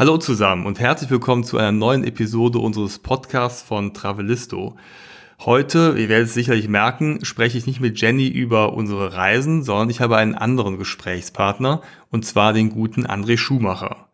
[0.00, 4.78] Hallo zusammen und herzlich willkommen zu einer neuen Episode unseres Podcasts von Travelisto.
[5.40, 9.90] Heute, ihr werdet es sicherlich merken, spreche ich nicht mit Jenny über unsere Reisen, sondern
[9.90, 14.08] ich habe einen anderen Gesprächspartner und zwar den guten André Schumacher.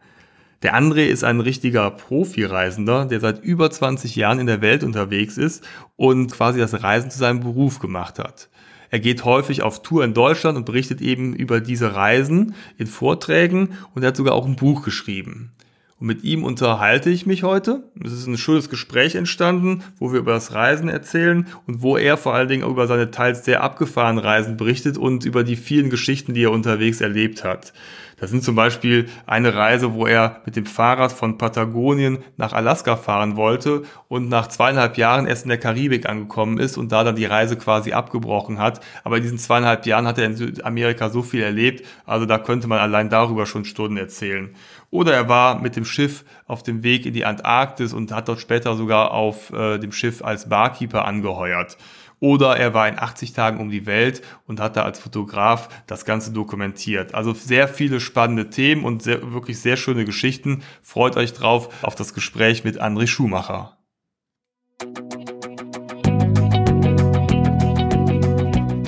[0.64, 5.38] Der André ist ein richtiger Profireisender, der seit über 20 Jahren in der Welt unterwegs
[5.38, 5.64] ist
[5.94, 8.48] und quasi das Reisen zu seinem Beruf gemacht hat.
[8.90, 13.74] Er geht häufig auf Tour in Deutschland und berichtet eben über diese Reisen in Vorträgen
[13.94, 15.52] und er hat sogar auch ein Buch geschrieben.
[15.98, 17.84] Und mit ihm unterhalte ich mich heute.
[18.04, 22.18] Es ist ein schönes Gespräch entstanden, wo wir über das Reisen erzählen und wo er
[22.18, 25.88] vor allen Dingen auch über seine teils sehr abgefahrenen Reisen berichtet und über die vielen
[25.88, 27.72] Geschichten, die er unterwegs erlebt hat.
[28.18, 32.96] Das sind zum Beispiel eine Reise, wo er mit dem Fahrrad von Patagonien nach Alaska
[32.96, 37.16] fahren wollte und nach zweieinhalb Jahren erst in der Karibik angekommen ist und da dann
[37.16, 38.80] die Reise quasi abgebrochen hat.
[39.04, 42.68] Aber in diesen zweieinhalb Jahren hat er in Südamerika so viel erlebt, also da könnte
[42.68, 44.54] man allein darüber schon Stunden erzählen.
[44.96, 48.40] Oder er war mit dem Schiff auf dem Weg in die Antarktis und hat dort
[48.40, 51.76] später sogar auf äh, dem Schiff als Barkeeper angeheuert.
[52.18, 56.06] Oder er war in 80 Tagen um die Welt und hat da als Fotograf das
[56.06, 57.12] Ganze dokumentiert.
[57.12, 60.62] Also sehr viele spannende Themen und sehr, wirklich sehr schöne Geschichten.
[60.80, 63.76] Freut euch drauf auf das Gespräch mit André Schumacher.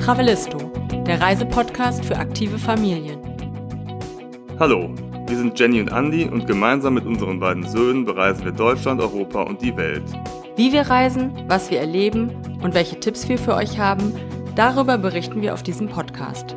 [0.03, 0.73] Travelisto,
[1.07, 3.21] der Reisepodcast für aktive Familien.
[4.59, 4.95] Hallo,
[5.29, 9.43] wir sind Jenny und Andy und gemeinsam mit unseren beiden Söhnen bereisen wir Deutschland, Europa
[9.43, 10.05] und die Welt.
[10.57, 12.31] Wie wir reisen, was wir erleben
[12.63, 14.15] und welche Tipps wir für euch haben,
[14.57, 16.57] darüber berichten wir auf diesem Podcast.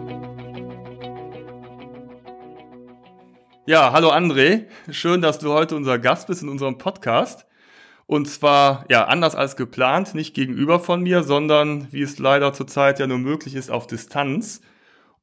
[3.65, 4.67] Ja, hallo André.
[4.89, 7.45] Schön, dass du heute unser Gast bist in unserem Podcast.
[8.05, 12.99] Und zwar, ja, anders als geplant, nicht gegenüber von mir, sondern wie es leider zurzeit
[12.99, 14.61] ja nur möglich ist, auf Distanz.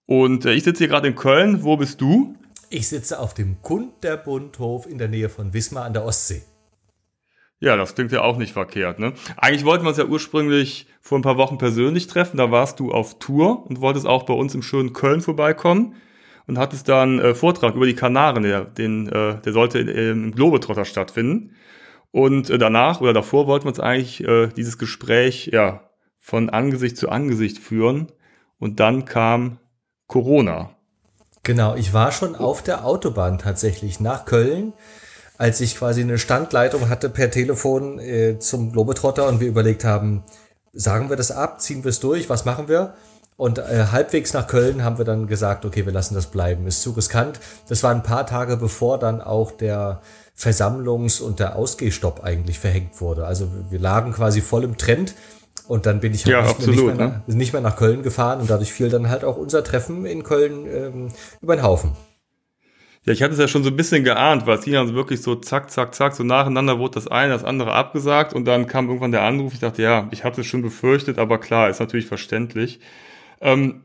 [0.05, 1.63] Und äh, ich sitze hier gerade in Köln.
[1.63, 2.35] Wo bist du?
[2.71, 6.43] Ich sitze auf dem Kunterbundhof in der Nähe von Wismar an der Ostsee.
[7.61, 8.99] Ja, das klingt ja auch nicht verkehrt.
[8.99, 9.15] Ne?
[9.37, 12.37] Eigentlich wollten wir uns ja ursprünglich vor ein paar Wochen persönlich treffen.
[12.37, 15.97] Da warst du auf Tour und wolltest auch bei uns im schönen Köln vorbeikommen
[16.47, 18.43] und hattest dann äh, Vortrag über die Kanaren.
[18.43, 21.57] Der, den, äh, der sollte im Globetrotter stattfinden.
[22.11, 26.99] Und äh, danach oder davor wollten wir uns eigentlich äh, dieses Gespräch ja von Angesicht
[26.99, 28.13] zu Angesicht führen.
[28.59, 29.59] Und dann kam
[30.07, 30.78] Corona.
[31.49, 34.75] Genau, ich war schon auf der Autobahn tatsächlich nach Köln
[35.39, 40.25] als ich quasi eine Standleitung hatte per Telefon äh, zum Globetrotter und wir überlegt haben,
[40.73, 42.95] sagen wir das ab, ziehen wir es durch, was machen wir?
[43.37, 46.83] Und äh, halbwegs nach Köln haben wir dann gesagt, okay, wir lassen das bleiben, ist
[46.83, 47.39] zu riskant.
[47.69, 50.03] Das war ein paar Tage bevor dann auch der
[50.37, 53.25] Versammlungs- und der Ausgehstopp eigentlich verhängt wurde.
[53.25, 55.15] Also wir lagen quasi voll im Trend
[55.69, 57.77] und dann bin ich halt ja, nicht, absolut, mehr, nicht, mehr nach, nicht, mehr nach,
[57.77, 61.09] Köln gefahren und dadurch fiel dann halt auch unser Treffen in Köln ähm,
[61.41, 61.93] über den Haufen.
[63.05, 65.23] Ja, ich hatte es ja schon so ein bisschen geahnt, weil es ging dann wirklich
[65.23, 68.89] so zack, zack, zack, so nacheinander wurde das eine, das andere abgesagt und dann kam
[68.89, 69.53] irgendwann der Anruf.
[69.53, 72.81] Ich dachte, ja, ich hatte es schon befürchtet, aber klar, ist natürlich verständlich.
[73.41, 73.83] Ähm,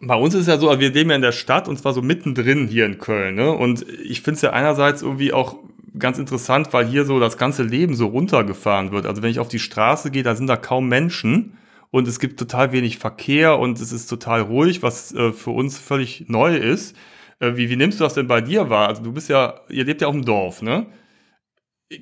[0.00, 2.02] bei uns ist es ja so, wir leben ja in der Stadt und zwar so
[2.02, 3.36] mittendrin hier in Köln.
[3.36, 3.52] Ne?
[3.52, 5.56] Und ich finde es ja einerseits irgendwie auch
[5.98, 9.06] ganz interessant, weil hier so das ganze Leben so runtergefahren wird.
[9.06, 11.58] Also wenn ich auf die Straße gehe, da sind da kaum Menschen
[11.90, 15.78] und es gibt total wenig Verkehr und es ist total ruhig, was äh, für uns
[15.78, 16.96] völlig neu ist.
[17.38, 18.88] Äh, wie, wie nimmst du das denn bei dir wahr?
[18.88, 20.86] Also du bist ja, ihr lebt ja auch im Dorf, ne?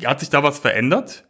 [0.04, 1.24] Hat sich da was verändert?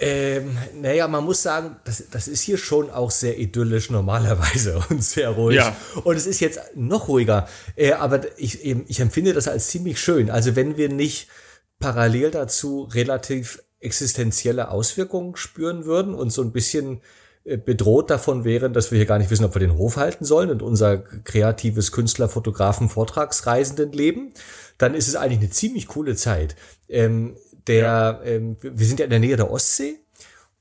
[0.00, 5.02] Ähm, naja, man muss sagen, das, das ist hier schon auch sehr idyllisch normalerweise und
[5.02, 5.56] sehr ruhig.
[5.56, 5.76] Ja.
[6.02, 7.48] Und es ist jetzt noch ruhiger.
[7.76, 10.30] Äh, aber ich, ich empfinde das als ziemlich schön.
[10.30, 11.28] Also wenn wir nicht
[11.84, 17.02] parallel dazu relativ existenzielle Auswirkungen spüren würden und so ein bisschen
[17.44, 20.24] äh, bedroht davon wären, dass wir hier gar nicht wissen, ob wir den Hof halten
[20.24, 24.32] sollen und unser kreatives Künstler, Fotografen, Vortragsreisenden leben,
[24.78, 26.56] dann ist es eigentlich eine ziemlich coole Zeit.
[26.88, 27.36] Ähm,
[27.66, 28.22] der, ja.
[28.22, 29.98] ähm, wir sind ja in der Nähe der Ostsee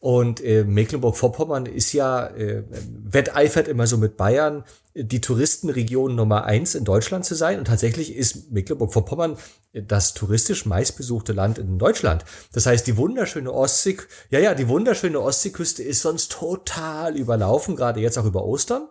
[0.04, 6.76] und äh, Mecklenburg-Vorpommern ist ja, äh, wetteifert immer so mit Bayern, die Touristenregion Nummer eins
[6.76, 7.58] in Deutschland zu sein.
[7.58, 9.38] Und tatsächlich ist Mecklenburg-Vorpommern
[9.72, 12.26] das touristisch meistbesuchte Land in Deutschland.
[12.52, 13.96] Das heißt, die wunderschöne Ostsee,
[14.30, 18.90] ja, ja, die wunderschöne Ostseeküste ist sonst total überlaufen, gerade jetzt auch über Ostern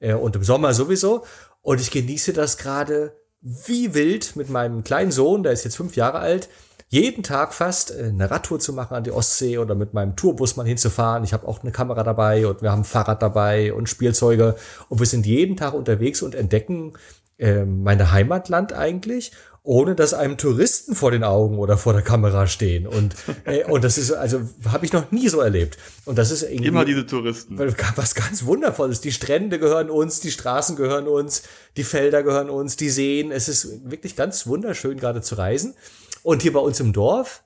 [0.00, 1.24] äh, und im Sommer sowieso.
[1.62, 5.94] Und ich genieße das gerade wie wild mit meinem kleinen Sohn, der ist jetzt fünf
[5.94, 6.48] Jahre alt,
[6.88, 10.56] jeden Tag fast äh, eine Radtour zu machen an die Ostsee oder mit meinem Tourbus
[10.56, 11.24] mal hinzufahren.
[11.24, 14.56] Ich habe auch eine Kamera dabei und wir haben Fahrrad dabei und Spielzeuge
[14.88, 16.94] und wir sind jeden Tag unterwegs und entdecken
[17.38, 19.32] äh, meine Heimatland eigentlich
[19.68, 22.86] ohne dass einem Touristen vor den Augen oder vor der Kamera stehen.
[22.86, 23.14] Und,
[23.44, 25.76] äh, und das ist, also habe ich noch nie so erlebt.
[26.06, 26.68] Und das ist irgendwie.
[26.68, 27.58] Immer diese Touristen.
[27.58, 29.02] Was ganz Wundervolles.
[29.02, 31.42] Die Strände gehören uns, die Straßen gehören uns,
[31.76, 33.30] die Felder gehören uns, die Seen.
[33.30, 35.74] Es ist wirklich ganz wunderschön, gerade zu reisen.
[36.22, 37.44] Und hier bei uns im Dorf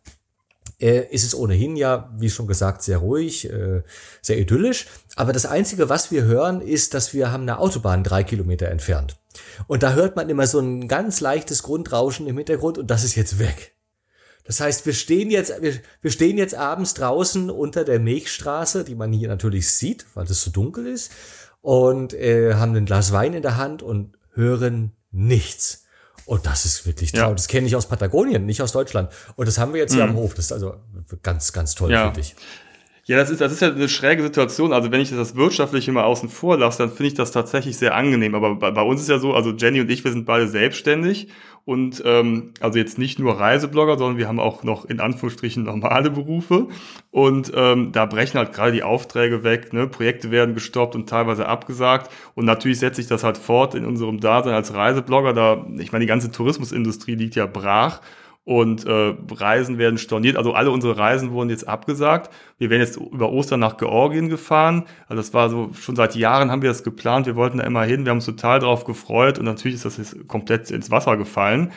[0.81, 3.83] äh, ist es ohnehin ja, wie schon gesagt, sehr ruhig, äh,
[4.21, 4.87] sehr idyllisch.
[5.17, 9.17] Aber das Einzige, was wir hören, ist, dass wir haben eine Autobahn drei Kilometer entfernt.
[9.67, 13.15] Und da hört man immer so ein ganz leichtes Grundrauschen im Hintergrund und das ist
[13.15, 13.75] jetzt weg.
[14.45, 18.97] Das heißt, wir stehen jetzt, wir, wir stehen jetzt abends draußen unter der Milchstraße, die
[18.97, 21.13] man hier natürlich sieht, weil es so dunkel ist,
[21.61, 25.82] und äh, haben ein Glas Wein in der Hand und hören nichts.
[26.27, 27.21] Und das ist wirklich toll.
[27.21, 27.33] Ja.
[27.33, 29.11] Das kenne ich aus Patagonien, nicht aus Deutschland.
[29.37, 30.11] Und das haben wir jetzt hier mhm.
[30.11, 30.35] am Hof.
[30.35, 30.75] Das ist also
[31.23, 32.05] ganz, ganz toll, ja.
[32.05, 32.35] finde ich.
[33.05, 34.73] Ja, das ist, das ist ja eine schräge Situation.
[34.73, 37.97] Also wenn ich das Wirtschaftliche mal außen vor lasse, dann finde ich das tatsächlich sehr
[37.97, 38.37] angenehm.
[38.37, 41.29] Aber bei, bei, uns ist ja so, also Jenny und ich, wir sind beide selbstständig
[41.65, 46.11] und ähm, also jetzt nicht nur Reiseblogger, sondern wir haben auch noch in Anführungsstrichen normale
[46.11, 46.67] Berufe.
[47.13, 49.87] Und ähm, da brechen halt gerade die Aufträge weg, ne?
[49.87, 52.11] Projekte werden gestoppt und teilweise abgesagt.
[52.35, 55.33] Und natürlich setze ich das halt fort in unserem Dasein als Reiseblogger.
[55.33, 58.01] Da, ich meine, die ganze Tourismusindustrie liegt ja brach
[58.45, 60.37] und äh, Reisen werden storniert.
[60.37, 62.33] Also alle unsere Reisen wurden jetzt abgesagt.
[62.59, 64.85] Wir werden jetzt über Ostern nach Georgien gefahren.
[65.07, 67.27] Also das war so, schon seit Jahren haben wir das geplant.
[67.27, 68.05] Wir wollten da immer hin.
[68.05, 71.71] Wir haben uns total drauf gefreut und natürlich ist das jetzt komplett ins Wasser gefallen.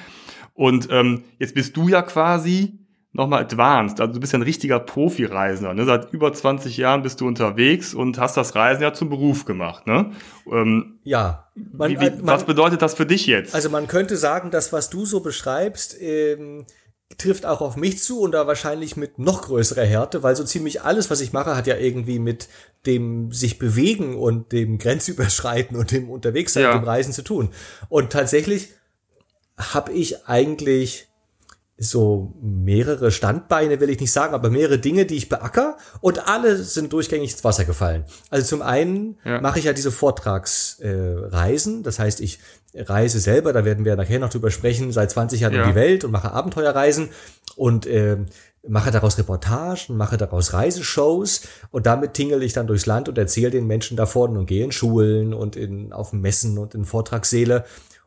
[0.54, 2.80] Und ähm, jetzt bist du ja quasi
[3.16, 4.00] nochmal advanced.
[4.02, 5.74] Also du bist ja ein richtiger Profi-Reisender.
[5.74, 5.86] Ne?
[5.86, 9.88] Seit über 20 Jahren bist du unterwegs und hast das Reisen ja zum Beruf gemacht.
[9.88, 10.12] Ne?
[10.52, 11.48] Ähm, ja.
[11.56, 13.56] Man, wie, wie, man, was bedeutet das für dich jetzt?
[13.56, 16.66] Also man könnte sagen, dass was du so beschreibst, ähm,
[17.18, 20.82] trifft auch auf mich zu und da wahrscheinlich mit noch größerer Härte, weil so ziemlich
[20.82, 22.50] alles, was ich mache, hat ja irgendwie mit
[22.86, 26.78] dem sich bewegen und dem Grenzüberschreiten und dem Unterwegssein, ja.
[26.78, 27.50] dem Reisen zu tun.
[27.88, 28.70] Und tatsächlich
[29.58, 31.08] habe ich eigentlich
[31.78, 36.56] so mehrere Standbeine, will ich nicht sagen, aber mehrere Dinge, die ich beacker und alle
[36.56, 38.06] sind durchgängig ins Wasser gefallen.
[38.30, 39.42] Also zum einen ja.
[39.42, 42.40] mache ich ja diese Vortragsreisen, äh, das heißt, ich
[42.74, 45.64] reise selber, da werden wir nachher noch drüber sprechen, seit 20 Jahren ja.
[45.64, 47.10] um die Welt und mache Abenteuerreisen
[47.58, 48.18] und äh,
[48.68, 51.42] mache daraus Reportagen, mache daraus Reiseshows
[51.72, 54.72] und damit tingel ich dann durchs Land und erzähle den Menschen davon und gehe in
[54.72, 57.66] Schulen und in, auf Messen und in Vortragssäle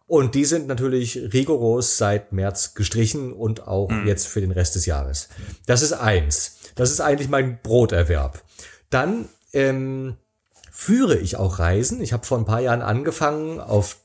[0.08, 4.06] und die sind natürlich rigoros seit März gestrichen und auch mhm.
[4.06, 5.28] jetzt für den Rest des Jahres.
[5.66, 6.56] Das ist eins.
[6.75, 8.43] Das ist eigentlich mein Broterwerb.
[8.88, 10.16] Dann ähm,
[10.72, 12.00] führe ich auch Reisen.
[12.00, 13.99] Ich habe vor ein paar Jahren angefangen, auf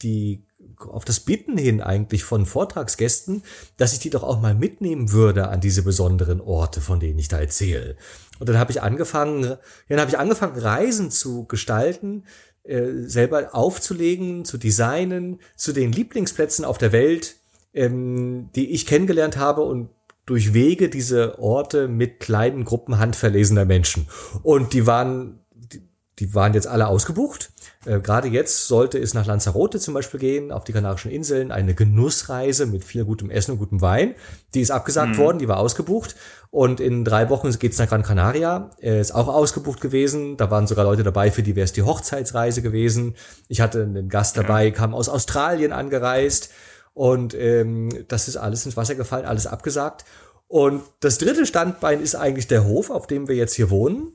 [0.00, 0.44] die
[0.76, 3.42] auf das Bitten hin eigentlich von Vortragsgästen,
[3.78, 7.26] dass ich die doch auch mal mitnehmen würde an diese besonderen Orte, von denen ich
[7.26, 7.96] da erzähle.
[8.38, 9.56] Und dann habe ich angefangen,
[9.88, 12.24] dann habe ich angefangen Reisen zu gestalten,
[12.68, 17.36] äh, selber aufzulegen, zu designen, zu den Lieblingsplätzen auf der Welt,
[17.74, 19.88] ähm, die ich kennengelernt habe und
[20.26, 24.08] durch Wege diese Orte mit kleinen Gruppen handverlesener Menschen.
[24.42, 25.80] Und die waren, die,
[26.18, 27.50] die waren jetzt alle ausgebucht.
[27.84, 31.74] Äh, Gerade jetzt sollte es nach Lanzarote zum Beispiel gehen, auf die Kanarischen Inseln, eine
[31.74, 34.14] Genussreise mit viel gutem Essen und gutem Wein.
[34.54, 35.18] Die ist abgesagt mhm.
[35.18, 36.16] worden, die war ausgebucht.
[36.50, 40.36] Und in drei Wochen geht's nach Gran Canaria, äh, ist auch ausgebucht gewesen.
[40.36, 43.14] Da waren sogar Leute dabei, für die wäre es die Hochzeitsreise gewesen.
[43.48, 46.50] Ich hatte einen Gast dabei, kam aus Australien angereist.
[46.94, 50.04] Und ähm, das ist alles ins Wasser gefallen, alles abgesagt.
[50.48, 54.14] Und das dritte Standbein ist eigentlich der Hof, auf dem wir jetzt hier wohnen.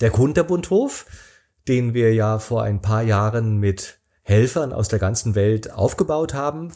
[0.00, 1.06] Der Kunterbundhof
[1.68, 6.72] den wir ja vor ein paar Jahren mit Helfern aus der ganzen Welt aufgebaut haben.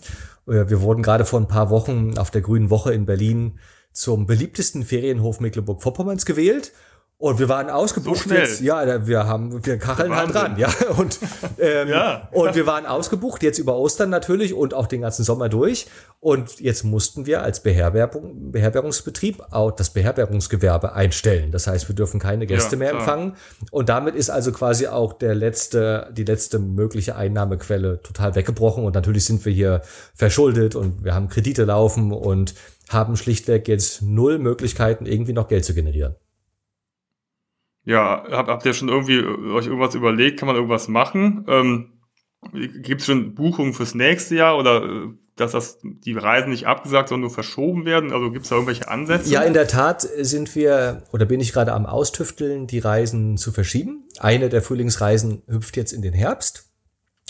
[0.46, 3.58] Äh, wir wurden gerade vor ein paar Wochen auf der Grünen Woche in Berlin
[3.92, 6.72] zum beliebtesten Ferienhof Mecklenburg-Vorpommerns gewählt
[7.18, 8.60] und wir waren ausgebucht so jetzt.
[8.60, 10.68] Ja, wir haben, wir kacheln halt dran, ja.
[10.98, 11.18] Und,
[11.58, 12.28] ähm, ja.
[12.32, 15.86] und wir waren ausgebucht, jetzt über Ostern natürlich und auch den ganzen Sommer durch.
[16.20, 21.52] Und jetzt mussten wir als Beherbergung, Beherbergungsbetrieb auch das Beherbergungsgewerbe einstellen.
[21.52, 23.00] Das heißt, wir dürfen keine Gäste ja, mehr klar.
[23.00, 23.36] empfangen.
[23.70, 28.84] Und damit ist also quasi auch der letzte, die letzte mögliche Einnahmequelle total weggebrochen.
[28.84, 29.80] Und natürlich sind wir hier
[30.14, 32.54] verschuldet und wir haben Kredite laufen und
[32.90, 36.16] haben schlichtweg jetzt null Möglichkeiten, irgendwie noch Geld zu generieren.
[37.86, 40.38] Ja, hab, habt ihr schon irgendwie euch irgendwas überlegt?
[40.38, 41.46] Kann man irgendwas machen?
[41.48, 41.92] Ähm,
[42.52, 47.08] Gibt es schon Buchungen fürs nächste Jahr oder äh, dass das die Reisen nicht abgesagt,
[47.08, 48.12] sondern nur verschoben werden?
[48.12, 49.30] Also gibt es da irgendwelche Ansätze?
[49.30, 53.52] Ja, in der Tat sind wir oder bin ich gerade am Austüfteln, die Reisen zu
[53.52, 54.08] verschieben.
[54.18, 56.70] Eine der Frühlingsreisen hüpft jetzt in den Herbst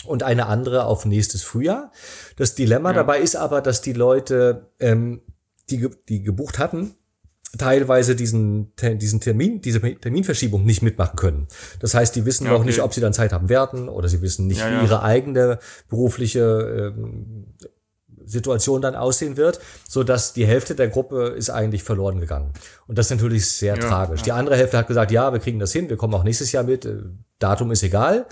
[0.05, 1.91] und eine andere auf nächstes Frühjahr.
[2.35, 2.95] Das Dilemma ja.
[2.95, 5.21] dabei ist aber, dass die Leute, ähm,
[5.69, 6.95] die, die gebucht hatten,
[7.57, 11.47] teilweise diesen, diesen Termin, diese Terminverschiebung nicht mitmachen können.
[11.79, 12.59] Das heißt, die wissen ja, okay.
[12.59, 14.83] noch nicht, ob sie dann Zeit haben werden oder sie wissen nicht, ja, wie ja.
[14.83, 17.45] ihre eigene berufliche ähm,
[18.25, 22.51] Situation dann aussehen wird, so dass die Hälfte der Gruppe ist eigentlich verloren gegangen.
[22.87, 24.21] Und das ist natürlich sehr tragisch.
[24.21, 26.63] Die andere Hälfte hat gesagt, ja, wir kriegen das hin, wir kommen auch nächstes Jahr
[26.63, 26.97] mit, äh,
[27.39, 28.25] Datum ist egal.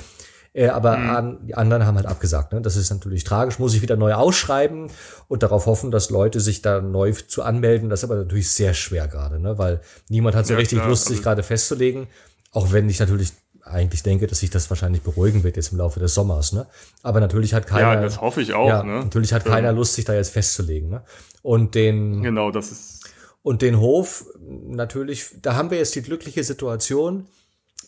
[0.56, 1.10] Äh, aber mhm.
[1.10, 2.54] an, die anderen haben halt abgesagt.
[2.54, 2.62] Ne?
[2.62, 4.90] Das ist natürlich tragisch, muss ich wieder neu ausschreiben
[5.28, 7.90] und darauf hoffen, dass Leute sich da neu zu anmelden.
[7.90, 9.58] Das ist aber natürlich sehr schwer gerade, ne?
[9.58, 10.88] weil niemand hat so ja, richtig klar.
[10.88, 12.08] Lust, sich also gerade festzulegen.
[12.52, 13.34] Auch wenn ich natürlich
[13.64, 16.54] eigentlich denke, dass sich das wahrscheinlich beruhigen wird jetzt im Laufe des Sommers.
[16.54, 16.66] Ne?
[17.04, 17.96] Aber natürlich hat keiner.
[17.96, 18.70] Ja, das hoffe ich auch.
[18.70, 19.00] Ja, ne?
[19.00, 20.90] Natürlich hat keiner Lust, sich da jetzt festzulegen.
[20.90, 21.04] Ne?
[21.42, 22.22] Und den.
[22.22, 23.10] Genau, das ist.
[23.42, 27.28] Und den Hof natürlich, da haben wir jetzt die glückliche Situation,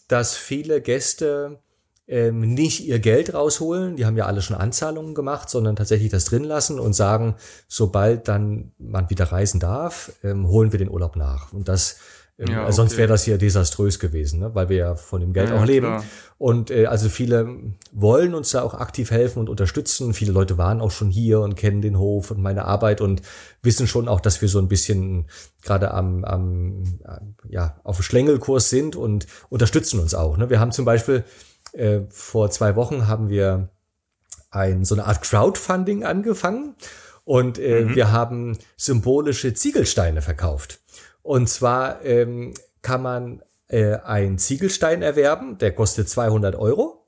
[0.07, 1.59] dass viele Gäste
[2.07, 6.25] ähm, nicht ihr Geld rausholen, die haben ja alle schon Anzahlungen gemacht, sondern tatsächlich das
[6.25, 7.35] drin lassen und sagen,
[7.67, 11.51] sobald dann man wieder reisen darf, ähm, holen wir den Urlaub nach.
[11.53, 11.97] Und das
[12.39, 12.71] ähm, ja, okay.
[12.71, 14.53] Sonst wäre das hier desaströs gewesen, ne?
[14.53, 15.87] weil wir ja von dem Geld ja, auch leben.
[15.87, 16.03] Klar.
[16.37, 20.13] Und äh, also viele wollen uns da auch aktiv helfen und unterstützen.
[20.13, 23.23] Viele Leute waren auch schon hier und kennen den Hof und meine Arbeit und
[23.63, 25.25] wissen schon auch, dass wir so ein bisschen
[25.63, 26.99] gerade am, am
[27.49, 30.37] ja, auf Schlängelkurs sind und unterstützen uns auch.
[30.37, 30.51] Ne?
[30.51, 31.23] Wir haben zum Beispiel
[31.73, 33.69] äh, vor zwei Wochen haben wir
[34.51, 36.75] ein, so eine Art Crowdfunding angefangen
[37.23, 37.95] und äh, mhm.
[37.95, 40.79] wir haben symbolische Ziegelsteine verkauft.
[41.21, 47.05] Und zwar ähm, kann man äh, einen Ziegelstein erwerben, der kostet 200 Euro.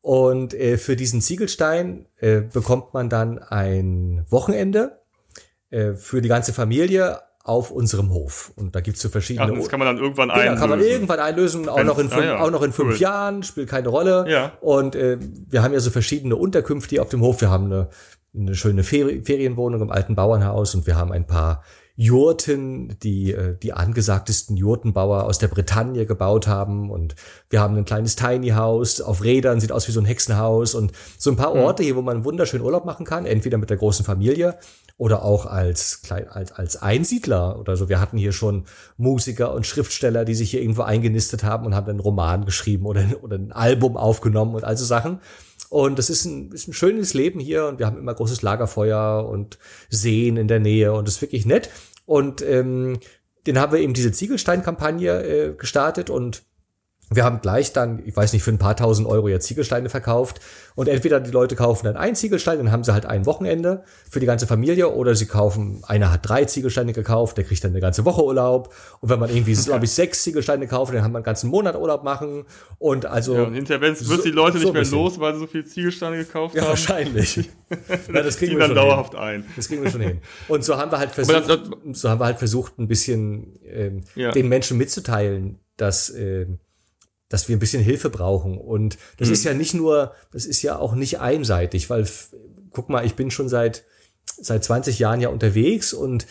[0.00, 5.00] Und äh, für diesen Ziegelstein äh, bekommt man dann ein Wochenende
[5.70, 8.52] äh, für die ganze Familie auf unserem Hof.
[8.56, 9.52] Und da gibt's so verschiedene.
[9.52, 10.60] Ach, das kann man dann irgendwann genau, einlösen.
[10.60, 12.40] kann man irgendwann einlösen, auch noch in fünf, ah, ja.
[12.40, 13.00] auch noch in fünf cool.
[13.00, 14.24] Jahren, spielt keine Rolle.
[14.28, 14.52] Ja.
[14.60, 17.40] Und äh, wir haben ja so verschiedene Unterkünfte hier auf dem Hof.
[17.40, 17.88] Wir haben eine,
[18.34, 21.62] eine schöne Ferienwohnung im alten Bauernhaus und wir haben ein paar
[21.94, 26.90] Jurten, die äh, die angesagtesten Jurtenbauer aus der Bretagne gebaut haben.
[26.90, 27.14] Und
[27.50, 30.92] wir haben ein kleines Tiny House auf Rädern, sieht aus wie so ein Hexenhaus und
[31.18, 31.60] so ein paar mhm.
[31.60, 34.58] Orte hier, wo man wunderschön Urlaub machen kann, entweder mit der großen Familie
[35.02, 37.88] oder auch als, als, als Einsiedler oder so.
[37.88, 38.66] Wir hatten hier schon
[38.96, 43.04] Musiker und Schriftsteller, die sich hier irgendwo eingenistet haben und haben einen Roman geschrieben oder,
[43.20, 45.18] oder ein Album aufgenommen und all so Sachen.
[45.70, 49.28] Und das ist ein, ist ein schönes Leben hier und wir haben immer großes Lagerfeuer
[49.28, 49.58] und
[49.90, 51.68] Seen in der Nähe und das ist wirklich nett.
[52.06, 53.00] Und ähm,
[53.48, 56.44] den haben wir eben diese Ziegelstein-Kampagne äh, gestartet und
[57.16, 60.40] wir haben gleich dann, ich weiß nicht, für ein paar tausend Euro ja Ziegelsteine verkauft.
[60.74, 64.20] Und entweder die Leute kaufen dann einen Ziegelstein, dann haben sie halt ein Wochenende für
[64.20, 67.80] die ganze Familie, oder sie kaufen, einer hat drei Ziegelsteine gekauft, der kriegt dann eine
[67.80, 68.74] ganze Woche Urlaub.
[69.00, 71.76] Und wenn man irgendwie, glaube ich, sechs Ziegelsteine kauft, dann haben wir einen ganzen Monat
[71.76, 72.44] Urlaub machen.
[72.78, 73.34] Und also.
[73.34, 75.64] Ja, und hinterher wird so, die Leute so nicht mehr los, weil sie so viele
[75.64, 76.70] Ziegelsteine gekauft ja, haben.
[76.70, 77.36] Wahrscheinlich.
[78.12, 79.20] ja, das kriegen wir dann dauerhaft hin.
[79.20, 79.44] ein.
[79.56, 80.20] Das kriegen wir schon hin.
[80.48, 83.58] Und so haben wir halt versucht, das, das, so haben wir halt versucht, ein bisschen
[83.64, 84.30] ähm, ja.
[84.32, 86.58] den Menschen mitzuteilen, dass, ähm,
[87.32, 88.58] dass wir ein bisschen Hilfe brauchen.
[88.58, 89.34] Und das mhm.
[89.34, 92.06] ist ja nicht nur, das ist ja auch nicht einseitig, weil
[92.70, 93.84] guck mal, ich bin schon seit
[94.40, 96.26] seit 20 Jahren ja unterwegs und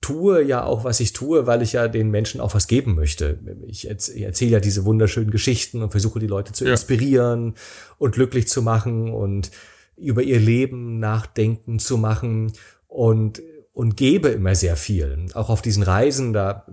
[0.00, 3.38] tue ja auch, was ich tue, weil ich ja den Menschen auch was geben möchte.
[3.66, 6.72] Ich, erzähle ja diese wunderschönen Geschichten und versuche die Leute zu ja.
[6.72, 7.54] inspirieren
[7.98, 9.50] und glücklich zu machen und
[9.96, 12.52] über ihr Leben nachdenken zu machen.
[12.88, 13.42] Und
[13.76, 15.26] und gebe immer sehr viel.
[15.34, 16.64] Auch auf diesen Reisen, da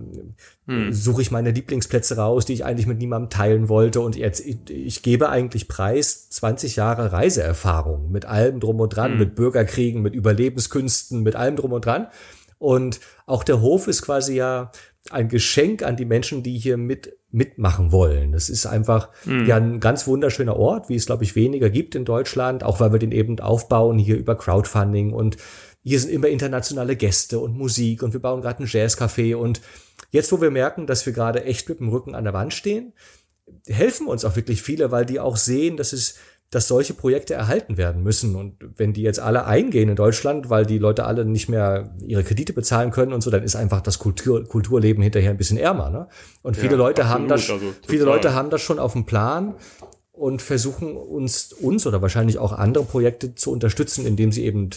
[0.66, 0.90] hm.
[0.90, 4.00] suche ich meine Lieblingsplätze raus, die ich eigentlich mit niemandem teilen wollte.
[4.00, 9.12] Und jetzt, ich, ich gebe eigentlich preis 20 Jahre Reiseerfahrung mit allem drum und dran,
[9.12, 9.18] hm.
[9.18, 12.06] mit Bürgerkriegen, mit Überlebenskünsten, mit allem drum und dran.
[12.56, 14.72] Und auch der Hof ist quasi ja
[15.10, 18.32] ein Geschenk an die Menschen, die hier mit mitmachen wollen.
[18.32, 19.44] Das ist einfach mhm.
[19.44, 22.92] ja ein ganz wunderschöner Ort, wie es glaube ich weniger gibt in Deutschland, auch weil
[22.92, 25.36] wir den eben aufbauen hier über Crowdfunding und
[25.84, 29.60] hier sind immer internationale Gäste und Musik und wir bauen gerade ein Jazzcafé und
[30.10, 32.94] jetzt, wo wir merken, dass wir gerade echt mit dem Rücken an der Wand stehen,
[33.66, 36.16] helfen uns auch wirklich viele, weil die auch sehen, dass es
[36.50, 38.36] dass solche Projekte erhalten werden müssen.
[38.36, 42.22] Und wenn die jetzt alle eingehen in Deutschland, weil die Leute alle nicht mehr ihre
[42.22, 45.90] Kredite bezahlen können und so, dann ist einfach das Kultur, Kulturleben hinterher ein bisschen ärmer.
[45.90, 46.06] Ne?
[46.42, 49.04] Und viele ja, Leute absolut, haben das, also, viele Leute haben das schon auf dem
[49.04, 49.56] Plan
[50.12, 54.70] und versuchen uns, uns oder wahrscheinlich auch andere Projekte zu unterstützen, indem sie eben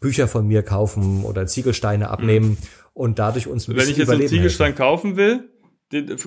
[0.00, 2.58] Bücher von mir kaufen oder Ziegelsteine abnehmen mhm.
[2.92, 4.78] und dadurch uns ein Wenn ich jetzt einen Ziegelstein helfen.
[4.78, 5.50] kaufen will,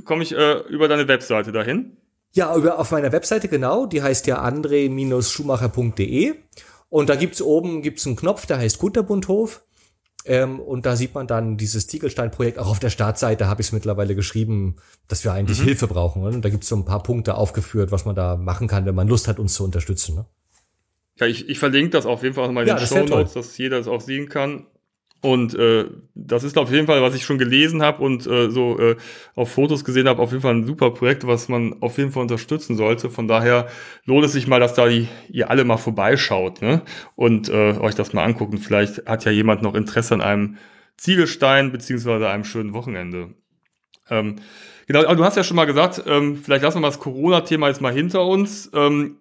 [0.05, 1.97] komme ich äh, über deine Webseite dahin?
[2.33, 6.35] Ja, über, auf meiner Webseite genau, die heißt ja andre-schumacher.de
[6.89, 9.63] und da gibt's oben gibt's einen Knopf, der heißt Kunterbundhof
[10.25, 12.59] ähm, und da sieht man dann dieses Ziegelstein-Projekt.
[12.59, 14.75] Auch auf der Startseite habe ich es mittlerweile geschrieben,
[15.07, 15.65] dass wir eigentlich mhm.
[15.65, 16.23] Hilfe brauchen.
[16.23, 18.95] Und da gibt es so ein paar Punkte aufgeführt, was man da machen kann, wenn
[18.95, 20.15] man Lust hat, uns zu unterstützen.
[20.15, 20.25] Ne?
[21.19, 23.57] Ja, ich, ich verlinke das auf jeden Fall mal in ja, den Show Notes, dass
[23.57, 24.65] jeder es auch sehen kann.
[25.21, 25.85] Und äh,
[26.15, 28.95] das ist auf jeden Fall, was ich schon gelesen habe und äh, so äh,
[29.35, 32.21] auf Fotos gesehen habe, auf jeden Fall ein super Projekt, was man auf jeden Fall
[32.21, 33.09] unterstützen sollte.
[33.09, 33.67] Von daher
[34.05, 36.83] lohnt es sich mal, dass da die, ihr alle mal vorbeischaut ne?
[37.15, 38.59] und äh, euch das mal angucken.
[38.59, 40.57] Vielleicht hat ja jemand noch Interesse an einem
[40.95, 43.31] Ziegelstein beziehungsweise einem schönen Wochenende.
[44.09, 44.38] Ähm,
[44.88, 47.81] genau, aber du hast ja schon mal gesagt, ähm, vielleicht lassen wir das Corona-Thema jetzt
[47.81, 48.71] mal hinter uns.
[48.73, 49.17] Ähm,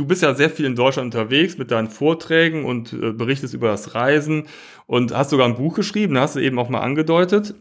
[0.00, 3.68] du bist ja sehr viel in Deutschland unterwegs mit deinen Vorträgen und äh, berichtest über
[3.68, 4.44] das Reisen
[4.86, 7.54] und hast sogar ein Buch geschrieben, hast du eben auch mal angedeutet.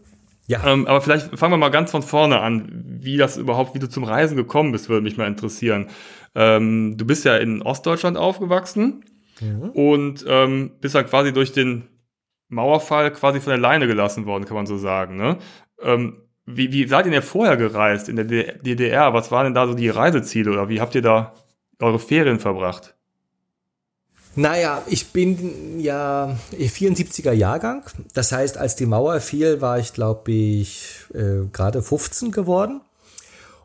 [0.48, 0.66] Ja.
[0.66, 3.90] Ähm, aber vielleicht fangen wir mal ganz von vorne an, wie das überhaupt, wie du
[3.90, 5.88] zum Reisen gekommen bist, würde mich mal interessieren.
[6.34, 9.04] Ähm, du bist ja in Ostdeutschland aufgewachsen
[9.42, 9.70] mhm.
[9.72, 11.90] und ähm, bist dann quasi durch den
[12.48, 15.18] Mauerfall quasi von der Leine gelassen worden, kann man so sagen.
[15.18, 15.38] Ne?
[15.82, 19.14] Ähm, wie, wie seid ihr denn vorher gereist in der DDR?
[19.14, 21.34] Was waren denn da so die Reiseziele oder wie habt ihr da
[21.80, 22.96] eure Ferien verbracht?
[24.36, 27.84] Naja, ich bin ja 74er Jahrgang.
[28.14, 32.82] Das heißt, als die Mauer fiel, war ich, glaube ich, äh, gerade 15 geworden.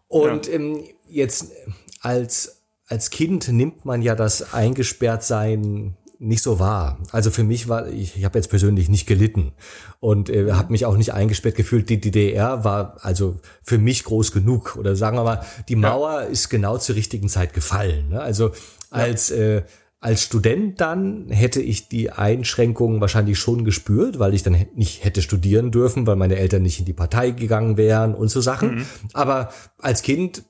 [0.09, 0.55] Und ja.
[0.55, 1.53] ähm, jetzt
[2.01, 6.99] als, als Kind nimmt man ja das Eingesperrtsein nicht so wahr.
[7.13, 9.53] Also für mich war, ich, ich habe jetzt persönlich nicht gelitten
[10.01, 11.89] und äh, habe mich auch nicht eingesperrt gefühlt.
[11.89, 14.77] Die DDR war also für mich groß genug.
[14.77, 16.27] Oder sagen wir mal, die Mauer ja.
[16.27, 18.11] ist genau zur richtigen Zeit gefallen.
[18.11, 18.21] Ne?
[18.21, 18.51] Also
[18.91, 19.37] als ja.
[19.37, 19.63] äh,
[20.05, 25.23] als Student dann hätte ich die Einschränkungen wahrscheinlich schon gespürt, weil ich dann nicht hätte
[25.23, 28.75] studieren dürfen, weil meine Eltern nicht in die Partei gegangen wären und so Sachen.
[28.75, 28.87] Mhm.
[29.15, 30.45] Aber als Kind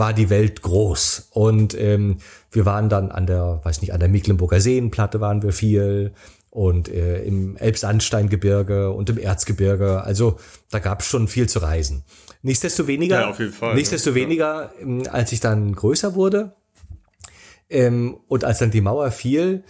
[0.00, 1.28] war die Welt groß.
[1.30, 2.18] Und ähm,
[2.50, 6.12] wir waren dann an der, weiß nicht, an der Mecklenburger Seenplatte waren wir viel
[6.50, 10.02] und äh, im Elbsandsteingebirge und im Erzgebirge.
[10.02, 10.40] Also
[10.70, 12.02] da gab es schon viel zu reisen.
[12.42, 14.82] Nichtsdestoweniger, ja, auf jeden Fall, nichtsdestoweniger, ja.
[14.82, 16.56] Ähm, als ich dann größer wurde
[17.68, 19.62] ähm, und als dann die Mauer fiel,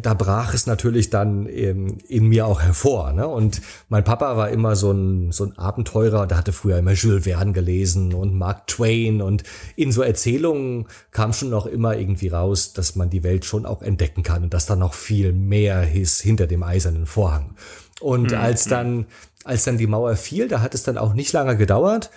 [0.00, 3.12] da brach es natürlich dann ähm, in mir auch hervor.
[3.12, 3.26] Ne?
[3.26, 7.24] Und mein Papa war immer so ein, so ein Abenteurer, der hatte früher immer Jules
[7.24, 9.42] Verne gelesen und Mark Twain und
[9.76, 13.82] in so Erzählungen kam schon noch immer irgendwie raus, dass man die Welt schon auch
[13.82, 17.54] entdecken kann und dass da noch viel mehr ist hinter dem eisernen Vorhang.
[18.00, 18.38] Und mhm.
[18.38, 19.06] als dann,
[19.44, 22.10] als dann die Mauer fiel, da hat es dann auch nicht lange gedauert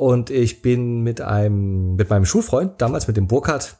[0.00, 3.76] und ich bin mit einem, mit meinem Schulfreund, damals mit dem Burkhardt,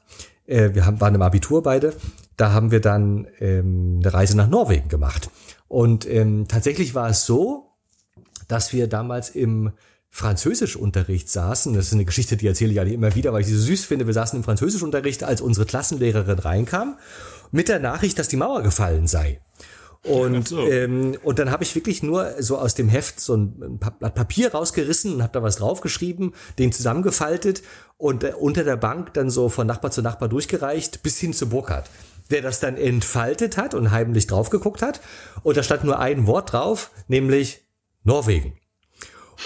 [0.50, 1.95] äh, wir haben, waren im Abitur beide,
[2.37, 5.30] da haben wir dann ähm, eine Reise nach Norwegen gemacht.
[5.69, 7.69] Und ähm, tatsächlich war es so,
[8.49, 9.71] dass wir damals im
[10.09, 11.73] Französischunterricht saßen.
[11.73, 13.84] Das ist eine Geschichte, die erzähle ich ja immer wieder, weil ich sie so süß
[13.84, 14.06] finde.
[14.06, 16.99] Wir saßen im Französischunterricht, als unsere Klassenlehrerin reinkam,
[17.52, 19.41] mit der Nachricht, dass die Mauer gefallen sei.
[20.02, 20.67] Und, so.
[20.67, 24.52] ähm, und dann habe ich wirklich nur so aus dem Heft so ein Blatt Papier
[24.52, 27.63] rausgerissen und habe da was draufgeschrieben, den zusammengefaltet
[27.99, 31.50] und äh, unter der Bank dann so von Nachbar zu Nachbar durchgereicht bis hin zu
[31.50, 31.91] Burkhardt,
[32.30, 35.02] der das dann entfaltet hat und heimlich draufgeguckt hat.
[35.43, 37.63] Und da stand nur ein Wort drauf, nämlich
[38.02, 38.60] Norwegen.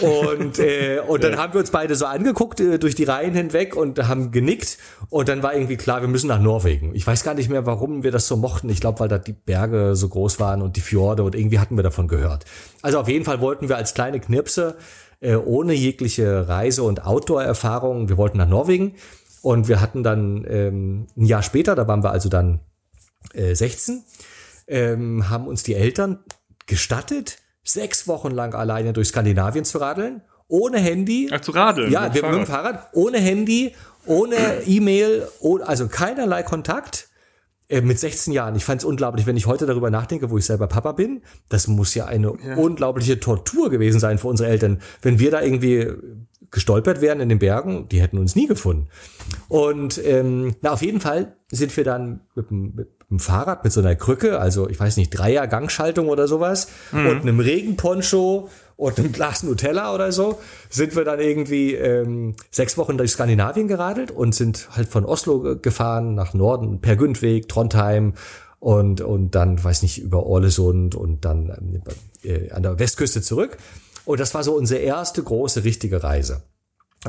[0.01, 3.77] Und, äh, und dann haben wir uns beide so angeguckt äh, durch die Reihen hinweg
[3.77, 4.79] und haben genickt.
[5.09, 6.95] Und dann war irgendwie klar, wir müssen nach Norwegen.
[6.95, 8.69] Ich weiß gar nicht mehr, warum wir das so mochten.
[8.71, 11.77] Ich glaube, weil da die Berge so groß waren und die Fjorde und irgendwie hatten
[11.77, 12.45] wir davon gehört.
[12.83, 14.77] Also auf jeden Fall wollten wir als kleine Knirpse
[15.21, 18.95] äh, ohne jegliche Reise- und Outdoor-Erfahrung, wir wollten nach Norwegen.
[19.43, 22.61] Und wir hatten dann ähm, ein Jahr später, da waren wir also dann
[23.35, 24.03] äh, 16,
[24.67, 26.19] ähm, haben uns die Eltern
[26.67, 31.31] gestattet, sechs Wochen lang alleine durch Skandinavien zu radeln, ohne Handy.
[31.33, 31.91] Ach, zu radeln?
[31.91, 33.75] Ja, mit wir mit dem Fahrrad, ohne Handy,
[34.07, 35.27] ohne E-Mail,
[35.65, 37.09] also keinerlei Kontakt.
[37.67, 38.55] Äh, mit 16 Jahren.
[38.57, 41.23] Ich fand es unglaublich, wenn ich heute darüber nachdenke, wo ich selber Papa bin.
[41.49, 42.57] Das muss ja eine ja.
[42.57, 45.89] unglaubliche Tortur gewesen sein für unsere Eltern, wenn wir da irgendwie
[46.51, 48.89] gestolpert wären in den Bergen, die hätten uns nie gefunden.
[49.49, 53.81] Und ähm, na, auf jeden Fall sind wir dann mit mit dem Fahrrad mit so
[53.81, 57.07] einer Krücke, also ich weiß nicht, Dreier Gangschaltung oder sowas mhm.
[57.07, 62.77] und einem Regenponcho und einem Glas Nutella oder so, sind wir dann irgendwie ähm, sechs
[62.77, 68.15] Wochen durch Skandinavien geradelt und sind halt von Oslo gefahren nach Norden, per Gündweg, Trondheim
[68.59, 71.83] und, und dann, weiß nicht, über Orlesund und dann
[72.23, 73.59] äh, an der Westküste zurück.
[74.05, 76.43] Und das war so unsere erste große richtige Reise.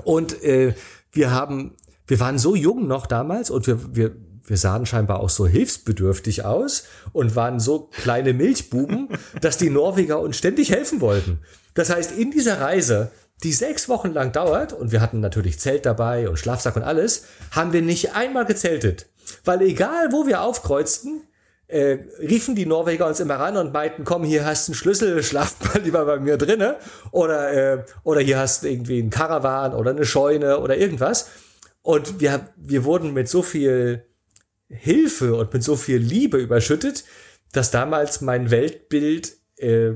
[0.03, 0.75] Und äh,
[1.11, 1.75] wir haben,
[2.07, 4.15] wir waren so jung noch damals und wir, wir,
[4.47, 9.09] wir sahen scheinbar auch so hilfsbedürftig aus und waren so kleine Milchbuben,
[9.41, 11.39] dass die Norweger uns ständig helfen wollten.
[11.73, 13.11] Das heißt, in dieser Reise,
[13.43, 17.25] die sechs Wochen lang dauert, und wir hatten natürlich Zelt dabei und Schlafsack und alles,
[17.51, 19.07] haben wir nicht einmal gezeltet.
[19.43, 21.23] Weil egal, wo wir aufkreuzten,
[21.67, 25.23] äh, riefen die Norweger uns immer ran und meinten, komm, hier hast du einen Schlüssel,
[25.23, 26.77] schlaf mal lieber bei mir drinne.
[27.11, 31.29] Oder, äh, oder hier hast du irgendwie einen Karawan oder eine Scheune oder irgendwas.
[31.81, 34.05] Und wir, wir wurden mit so viel
[34.69, 37.05] Hilfe und mit so viel Liebe überschüttet,
[37.51, 39.93] dass damals mein Weltbild äh,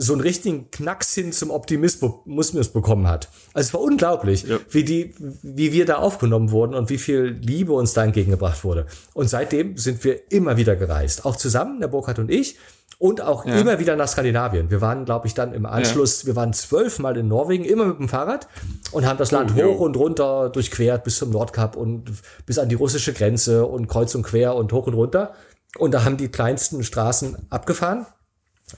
[0.00, 3.28] so einen richtigen Knacks hin zum Optimismus bekommen hat.
[3.52, 4.58] Also es war unglaublich, ja.
[4.70, 8.86] wie die, wie wir da aufgenommen wurden und wie viel Liebe uns da entgegengebracht wurde.
[9.12, 11.24] Und seitdem sind wir immer wieder gereist.
[11.24, 12.56] Auch zusammen, der Burkhard und ich.
[13.00, 13.58] Und auch ja.
[13.58, 14.70] immer wieder nach Skandinavien.
[14.70, 16.28] Wir waren, glaube ich, dann im Anschluss, ja.
[16.28, 18.48] wir waren zwölfmal in Norwegen, immer mit dem Fahrrad
[18.92, 22.10] und haben das Land oh, hoch und runter durchquert bis zum Nordkap und
[22.46, 25.34] bis an die russische Grenze und kreuz und quer und hoch und runter.
[25.76, 28.06] Und da haben die kleinsten Straßen abgefahren.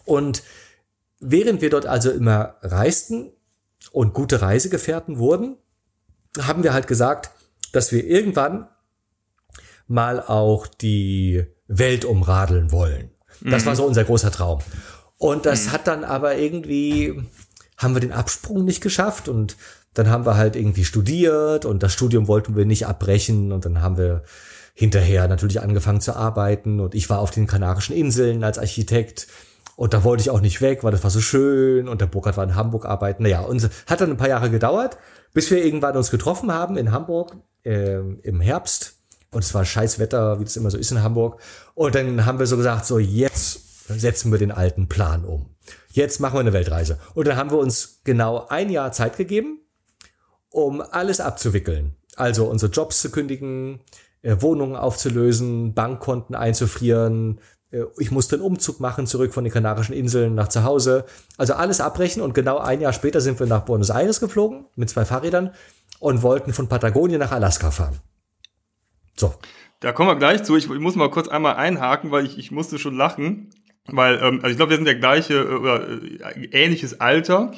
[0.05, 0.43] Und
[1.21, 3.33] während wir dort also immer reisten
[3.93, 5.57] und gute Reisegefährten wurden,
[6.39, 7.31] haben wir halt gesagt,
[7.73, 8.69] dass wir irgendwann
[9.87, 13.11] mal auch die Welt umradeln wollen.
[13.41, 13.67] Das mhm.
[13.67, 14.61] war so unser großer Traum.
[15.19, 15.73] Und das mhm.
[15.73, 17.23] hat dann aber irgendwie,
[17.77, 19.57] haben wir den Absprung nicht geschafft und
[19.95, 23.83] dann haben wir halt irgendwie studiert und das Studium wollten wir nicht abbrechen und dann
[23.83, 24.23] haben wir
[24.75, 29.27] hinterher natürlich angefangen zu arbeiten und ich war auf den Kanarischen Inseln als Architekt
[29.81, 32.37] und da wollte ich auch nicht weg, weil das war so schön und der Burkhard
[32.37, 33.23] war in Hamburg arbeiten.
[33.23, 34.99] Naja, und hat dann ein paar Jahre gedauert,
[35.33, 38.97] bis wir irgendwann uns getroffen haben in Hamburg äh, im Herbst
[39.31, 41.41] und es war scheiß Wetter, wie das immer so ist in Hamburg.
[41.73, 45.47] Und dann haben wir so gesagt, so jetzt setzen wir den alten Plan um.
[45.89, 46.99] Jetzt machen wir eine Weltreise.
[47.15, 49.61] Und dann haben wir uns genau ein Jahr Zeit gegeben,
[50.51, 51.97] um alles abzuwickeln.
[52.17, 53.81] Also unsere Jobs zu kündigen,
[54.21, 57.41] äh, Wohnungen aufzulösen, Bankkonten einzufrieren.
[57.71, 61.05] Äh, ich musste einen Umzug machen, zurück von den Kanarischen Inseln nach zu Hause.
[61.37, 64.91] Also alles abbrechen und genau ein Jahr später sind wir nach Buenos Aires geflogen mit
[64.91, 65.53] zwei Fahrrädern
[65.99, 68.01] und wollten von Patagonien nach Alaska fahren.
[69.17, 69.35] So.
[69.81, 70.57] Da kommen wir gleich zu.
[70.57, 73.51] Ich, ich muss mal kurz einmal einhaken, weil ich, ich musste schon lachen.
[73.87, 77.53] Weil, ähm, also ich glaube, wir sind der gleiche äh, oder äh, ähnliches Alter.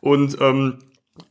[0.00, 0.78] Und ähm,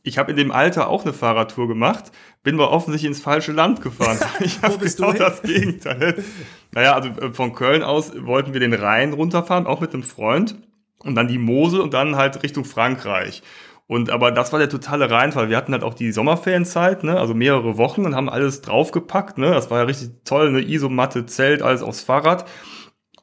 [0.02, 3.82] ich habe in dem Alter auch eine Fahrradtour gemacht, bin aber offensichtlich ins falsche Land
[3.82, 4.18] gefahren.
[4.40, 6.24] ich habe genau das Gegenteil.
[6.72, 10.56] Naja, also äh, von Köln aus wollten wir den Rhein runterfahren, auch mit einem Freund.
[11.00, 13.42] Und dann die Mosel und dann halt Richtung Frankreich.
[13.86, 15.48] Und aber das war der totale Reinfall.
[15.48, 19.50] Wir hatten halt auch die Sommerferienzeit, ne, also mehrere Wochen und haben alles draufgepackt, ne.
[19.50, 22.46] Das war ja richtig toll, eine Isomatte, Zelt, alles aufs Fahrrad.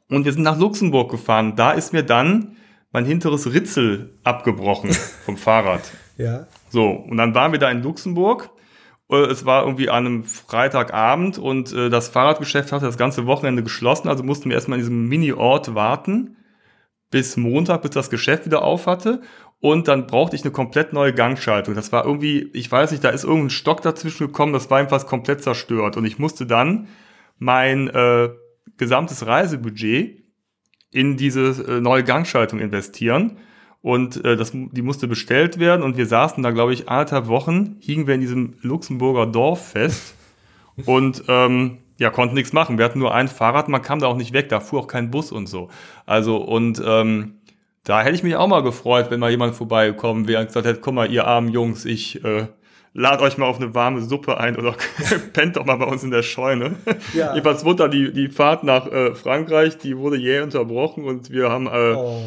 [0.10, 1.56] Und wir sind nach Luxemburg gefahren.
[1.56, 2.58] Da ist mir dann
[2.92, 4.92] mein hinteres Ritzel abgebrochen
[5.26, 5.82] vom Fahrrad.
[6.18, 6.48] Ja.
[6.70, 8.50] So, und dann waren wir da in Luxemburg.
[9.10, 13.64] Äh, es war irgendwie an einem Freitagabend und äh, das Fahrradgeschäft hatte das ganze Wochenende
[13.64, 16.38] geschlossen, also mussten wir erstmal in diesem Mini-Ort warten
[17.12, 19.22] bis Montag, bis das Geschäft wieder auf hatte
[19.60, 21.76] und dann brauchte ich eine komplett neue Gangschaltung.
[21.76, 25.06] Das war irgendwie, ich weiß nicht, da ist irgendein Stock dazwischen gekommen, das war einfach
[25.08, 25.98] komplett zerstört.
[25.98, 26.88] Und ich musste dann
[27.40, 28.30] mein äh,
[28.78, 30.24] gesamtes Reisebudget
[30.92, 33.40] in diese äh, neue Gangschaltung investieren.
[33.86, 35.84] Und äh, das, die musste bestellt werden.
[35.84, 40.16] Und wir saßen da, glaube ich, anderthalb Wochen, hingen wir in diesem Luxemburger Dorf fest
[40.88, 42.80] und ähm, ja, konnten nichts machen.
[42.80, 45.12] Wir hatten nur ein Fahrrad, man kam da auch nicht weg, da fuhr auch kein
[45.12, 45.70] Bus und so.
[46.08, 47.36] Also, und ähm,
[47.84, 50.82] da hätte ich mich auch mal gefreut, wenn mal jemand vorbeigekommen wäre und gesagt hätte,
[50.82, 52.48] guck mal, ihr armen Jungs, ich äh,
[52.96, 54.74] lad euch mal auf eine warme Suppe ein oder
[55.34, 56.78] pennt doch mal bei uns in der Scheune.
[57.14, 57.34] Ja.
[57.36, 61.52] Jedenfalls wurde da die, die Fahrt nach äh, Frankreich, die wurde jäh unterbrochen und wir
[61.52, 62.24] haben äh, oh.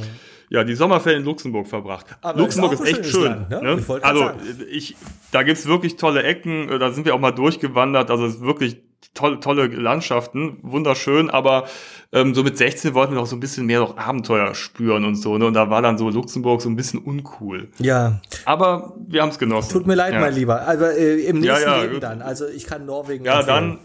[0.51, 2.07] Ja die Sommerferien in Luxemburg verbracht.
[2.21, 3.25] Aber Luxemburg ist, ist echt schön.
[3.25, 3.63] Land, ne?
[3.63, 3.79] Ne?
[3.79, 4.31] Ich also
[4.71, 4.97] ich,
[5.33, 8.43] da gibt's wirklich tolle Ecken, äh, da sind wir auch mal durchgewandert, also es ist
[8.43, 8.83] wirklich
[9.15, 11.67] tolle, tolle Landschaften, wunderschön, aber
[12.13, 15.17] ähm, so mit 16 wollten wir noch so ein bisschen mehr noch Abenteuer spüren und
[15.17, 15.47] so, ne?
[15.47, 17.69] Und da war dann so Luxemburg so ein bisschen uncool.
[17.79, 18.21] Ja.
[18.45, 19.73] Aber wir haben es genossen.
[19.73, 20.21] Tut mir leid, ja.
[20.21, 20.67] mein Lieber.
[20.67, 22.23] Aber äh, im nächsten ja, ja, Leben dann.
[22.23, 23.25] Also ich kann Norwegen.
[23.25, 23.79] Ja, empfehlen.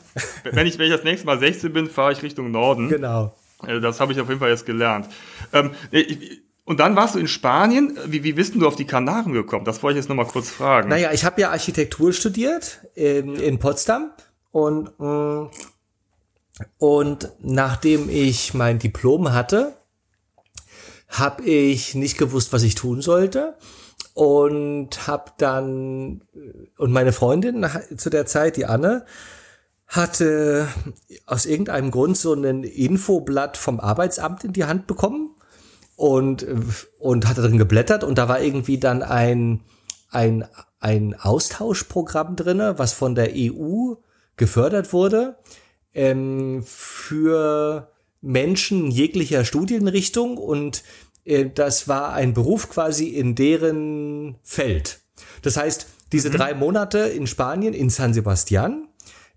[0.43, 2.89] dann, wenn ich, wenn ich das nächste Mal 16 bin, fahre ich Richtung Norden.
[2.89, 3.36] Genau.
[3.65, 5.08] Äh, das habe ich auf jeden Fall jetzt gelernt.
[5.52, 7.97] Ähm, ich, und dann warst du in Spanien.
[8.06, 9.65] Wie, wie bist du auf die Kanaren gekommen?
[9.65, 10.89] Das wollte ich jetzt nochmal kurz fragen.
[10.89, 14.12] Naja, ich habe ja Architektur studiert in, in Potsdam
[14.52, 15.49] und mm,
[16.78, 19.76] und nachdem ich mein Diplom hatte,
[21.08, 23.58] habe ich nicht gewusst, was ich tun sollte
[24.13, 26.21] und habe dann
[26.78, 27.65] und meine Freundin
[27.97, 29.06] zu der Zeit, die Anne,
[29.88, 30.67] hatte
[31.26, 35.36] aus irgendeinem Grund so ein Infoblatt vom Arbeitsamt in die Hand bekommen
[35.96, 36.46] und
[37.00, 39.62] und hatte drin geblättert und da war irgendwie dann ein
[40.10, 40.46] ein
[40.80, 43.94] ein Austauschprogramm drinne, was von der EU
[44.36, 45.38] gefördert wurde
[45.94, 47.90] ähm, für
[48.22, 50.84] Menschen jeglicher Studienrichtung und
[51.26, 55.02] äh, das war ein Beruf quasi in deren Feld.
[55.42, 56.34] Das heißt, diese mhm.
[56.34, 58.88] drei Monate in Spanien, in San Sebastian,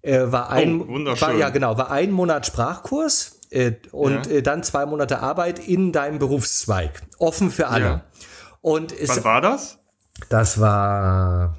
[0.03, 3.36] äh, war ein, oh, war, ja genau, war ein Monat Sprachkurs
[3.93, 4.33] und ja.
[4.33, 7.85] äh, dann zwei Monate Arbeit in deinem Berufszweig, offen für alle.
[7.85, 8.05] Ja.
[8.61, 9.79] Und Wann war das?
[10.29, 11.57] Das war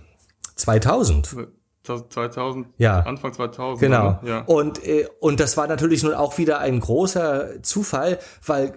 [0.55, 1.47] 2000.
[1.83, 2.99] 2000, ja.
[2.99, 3.79] Anfang 2000.
[3.79, 4.19] Genau.
[4.23, 4.41] Ja.
[4.41, 8.73] Und, äh, und das war natürlich nun auch wieder ein großer Zufall, weil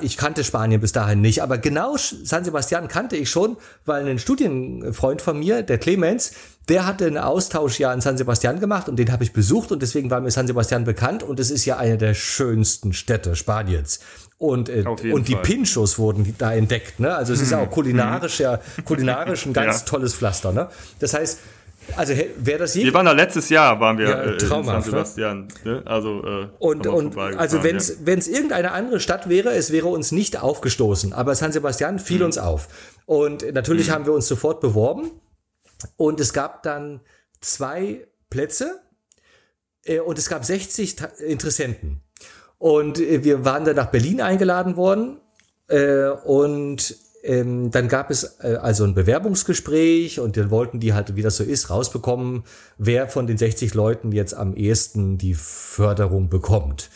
[0.00, 4.18] ich kannte Spanien bis dahin nicht, aber genau San Sebastian kannte ich schon, weil ein
[4.18, 6.32] Studienfreund von mir, der Clemens,
[6.68, 9.82] der hatte einen Austausch ja in San Sebastian gemacht und den habe ich besucht und
[9.82, 14.00] deswegen war mir San Sebastian bekannt und es ist ja eine der schönsten Städte Spaniens.
[14.38, 15.42] Und, äh, und die Fall.
[15.42, 17.14] Pinchos wurden da entdeckt, ne?
[17.14, 19.84] Also es ist ja auch kulinarisch, ja, kulinarisch ein ganz ja.
[19.86, 20.68] tolles Pflaster, ne?
[20.98, 21.38] Das heißt,
[21.96, 24.64] also wer das je Wir waren da letztes Jahr, waren wir ja, äh, in San
[24.64, 24.82] ne?
[24.82, 25.48] Sebastian.
[25.64, 25.82] Ne?
[25.84, 28.34] Also, äh, und und also wenn es ja.
[28.34, 31.12] irgendeine andere Stadt wäre, es wäre uns nicht aufgestoßen.
[31.12, 32.26] Aber San Sebastian fiel mhm.
[32.26, 32.68] uns auf.
[33.06, 33.92] Und natürlich mhm.
[33.92, 35.10] haben wir uns sofort beworben.
[35.96, 37.00] Und es gab dann
[37.40, 38.80] zwei Plätze
[39.84, 42.02] äh, und es gab 60 Interessenten.
[42.58, 45.18] Und äh, wir waren dann nach Berlin eingeladen worden.
[45.68, 51.14] Äh, und ähm, dann gab es äh, also ein Bewerbungsgespräch und dann wollten die halt,
[51.14, 52.44] wie das so ist, rausbekommen,
[52.78, 56.90] wer von den 60 Leuten jetzt am ehesten die Förderung bekommt.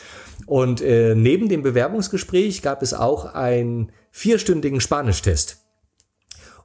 [0.47, 5.59] Und äh, neben dem Bewerbungsgespräch gab es auch einen vierstündigen Spanischtest.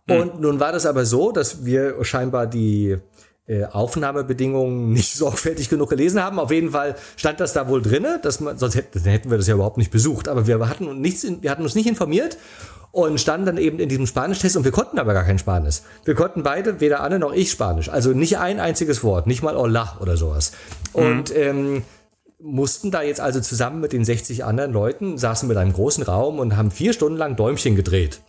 [0.08, 0.20] Hm.
[0.20, 2.98] Und nun war das aber so, dass wir scheinbar die
[3.48, 6.40] äh, Aufnahmebedingungen nicht sorgfältig genug gelesen haben.
[6.40, 9.48] Auf jeden Fall stand das da wohl drinne, dass man, sonst hätten, hätten wir das
[9.48, 10.28] ja überhaupt nicht besucht.
[10.28, 12.38] Aber wir hatten, nichts, wir hatten uns nicht informiert
[12.92, 15.82] und standen dann eben in diesem Spanisch-Test und wir konnten aber gar kein Spanisch.
[16.04, 17.90] Wir konnten beide, weder Anne noch ich Spanisch.
[17.90, 20.52] Also nicht ein einziges Wort, nicht mal Hola oder sowas.
[20.94, 21.02] Mhm.
[21.02, 21.84] Und ähm,
[22.42, 26.40] mussten da jetzt also zusammen mit den 60 anderen Leuten, saßen mit einem großen Raum
[26.40, 28.22] und haben vier Stunden lang Däumchen gedreht.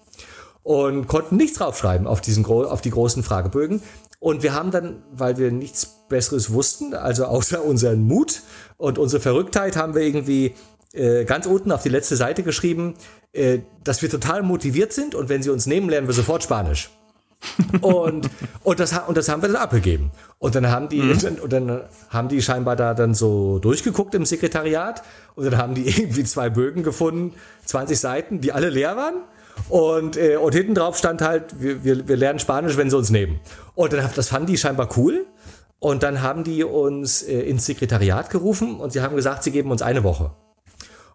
[0.62, 3.82] Und konnten nichts draufschreiben auf, diesen, auf die großen Fragebögen.
[4.20, 8.42] Und wir haben dann, weil wir nichts Besseres wussten, also außer unseren Mut
[8.76, 10.54] und unsere Verrücktheit, haben wir irgendwie
[10.92, 12.94] äh, ganz unten auf die letzte Seite geschrieben,
[13.32, 16.90] äh, dass wir total motiviert sind und wenn sie uns nehmen, lernen wir sofort Spanisch.
[17.80, 18.30] und,
[18.62, 20.12] und, das, und das haben wir dann abgegeben.
[20.38, 21.38] Und dann haben die, mhm.
[21.42, 25.02] und dann haben die scheinbar da dann so durchgeguckt im Sekretariat
[25.34, 29.14] und dann haben die irgendwie zwei Bögen gefunden, 20 Seiten, die alle leer waren.
[29.68, 33.10] Und, äh, und hinten drauf stand halt, wir, wir, wir lernen Spanisch, wenn sie uns
[33.10, 33.40] nehmen.
[33.74, 35.26] Und dann, das fanden die scheinbar cool.
[35.78, 39.70] Und dann haben die uns äh, ins Sekretariat gerufen und sie haben gesagt, sie geben
[39.72, 40.30] uns eine Woche.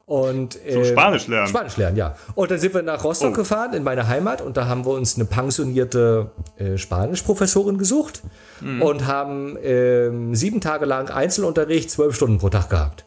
[0.08, 1.48] Und, äh, so Spanisch lernen.
[1.50, 2.15] Spanisch lernen, ja.
[2.34, 3.36] Und dann sind wir nach Rostock oh.
[3.36, 8.24] gefahren, in meine Heimat, und da haben wir uns eine pensionierte äh, Spanischprofessorin gesucht
[8.62, 8.82] mhm.
[8.82, 13.04] und haben äh, sieben Tage lang Einzelunterricht, zwölf Stunden pro Tag gehabt.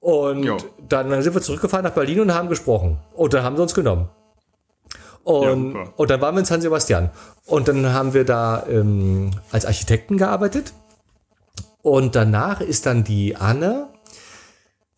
[0.00, 0.46] Und
[0.88, 2.96] dann, dann sind wir zurückgefahren nach Berlin und haben gesprochen.
[3.12, 4.08] Und dann haben sie uns genommen.
[5.24, 7.10] Und, ja, und dann waren wir in San Sebastian.
[7.44, 10.72] Und dann haben wir da ähm, als Architekten gearbeitet.
[11.82, 13.89] Und danach ist dann die Anne,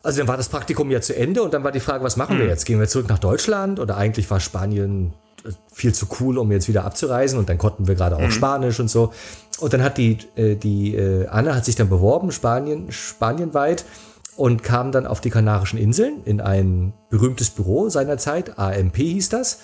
[0.03, 2.37] also dann war das Praktikum ja zu Ende und dann war die Frage, was machen
[2.37, 2.49] wir hm.
[2.49, 2.65] jetzt?
[2.65, 5.13] Gehen wir zurück nach Deutschland oder eigentlich war Spanien
[5.45, 8.31] äh, viel zu cool, um jetzt wieder abzureisen und dann konnten wir gerade auch mhm.
[8.31, 9.13] Spanisch und so.
[9.59, 13.85] Und dann hat die, äh, die äh, Anne hat sich dann beworben, Spanien, spanienweit
[14.35, 19.59] und kam dann auf die Kanarischen Inseln in ein berühmtes Büro seinerzeit, AMP hieß das.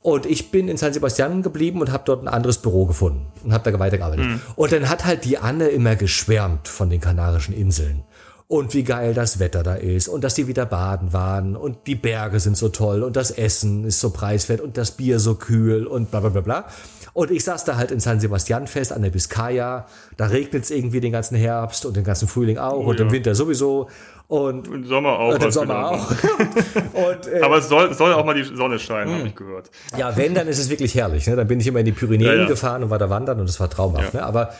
[0.00, 3.52] Und ich bin in San Sebastian geblieben und habe dort ein anderes Büro gefunden und
[3.52, 4.24] habe da weitergearbeitet.
[4.24, 4.40] Mhm.
[4.54, 8.04] Und dann hat halt die Anne immer geschwärmt von den Kanarischen Inseln
[8.48, 11.94] und wie geil das Wetter da ist und dass die wieder baden waren und die
[11.94, 15.86] Berge sind so toll und das Essen ist so preiswert und das Bier so kühl
[15.86, 16.64] und bla bla bla bla.
[17.12, 19.86] Und ich saß da halt in San Sebastian fest an der Biscaya.
[20.16, 23.06] Da regnet es irgendwie den ganzen Herbst und den ganzen Frühling auch oh, und ja.
[23.06, 23.88] im Winter sowieso.
[24.28, 25.34] Und im Sommer auch.
[25.34, 26.10] Und im Sommer auch.
[26.92, 29.26] und, äh, Aber es soll, soll auch mal die Sonne scheinen, habe hm.
[29.26, 29.70] ich gehört.
[29.96, 31.26] Ja, wenn, dann ist es wirklich herrlich.
[31.26, 31.34] Ne?
[31.34, 32.46] Dann bin ich immer in die Pyrenäen ja, ja.
[32.46, 34.14] gefahren und war da wandern und es war traumhaft.
[34.14, 34.22] Ne?
[34.22, 34.52] Aber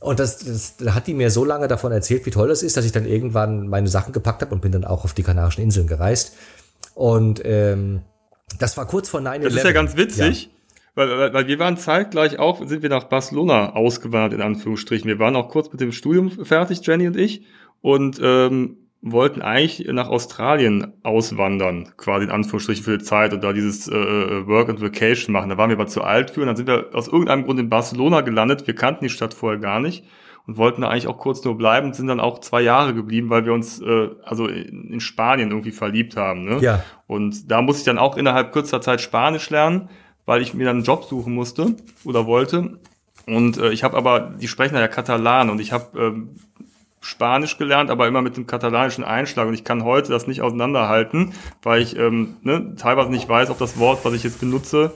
[0.00, 2.76] und das, das da hat die mir so lange davon erzählt, wie toll das ist,
[2.76, 5.62] dass ich dann irgendwann meine Sachen gepackt habe und bin dann auch auf die Kanarischen
[5.62, 6.36] Inseln gereist.
[6.94, 8.00] Und ähm,
[8.58, 9.38] das war kurz vor 9-11.
[9.42, 10.44] Das ist ja ganz witzig.
[10.44, 10.50] Ja.
[10.94, 15.06] Weil, weil, weil wir waren zeitgleich auch, sind wir nach Barcelona ausgewandert, in Anführungsstrichen.
[15.06, 17.42] Wir waren auch kurz mit dem Studium fertig, Jenny und ich.
[17.80, 23.52] Und ähm, wollten eigentlich nach Australien auswandern, quasi in Anführungsstrichen für die Zeit und da
[23.52, 25.48] dieses äh, äh, Work and Vacation machen.
[25.48, 27.70] Da waren wir aber zu alt für und dann sind wir aus irgendeinem Grund in
[27.70, 28.66] Barcelona gelandet.
[28.66, 30.04] Wir kannten die Stadt vorher gar nicht
[30.46, 33.30] und wollten da eigentlich auch kurz nur bleiben und sind dann auch zwei Jahre geblieben,
[33.30, 36.44] weil wir uns äh, also in Spanien irgendwie verliebt haben.
[36.44, 36.58] Ne?
[36.60, 36.84] Ja.
[37.06, 39.88] Und da musste ich dann auch innerhalb kürzester Zeit Spanisch lernen,
[40.26, 42.78] weil ich mir dann einen Job suchen musste oder wollte.
[43.26, 46.30] Und äh, ich habe aber, die sprechen ja Katalan und ich habe ähm,
[47.00, 49.48] Spanisch gelernt, aber immer mit dem katalanischen Einschlag.
[49.48, 51.32] Und ich kann heute das nicht auseinanderhalten,
[51.62, 54.92] weil ich ähm, ne, teilweise nicht weiß, ob das Wort, was ich jetzt benutze,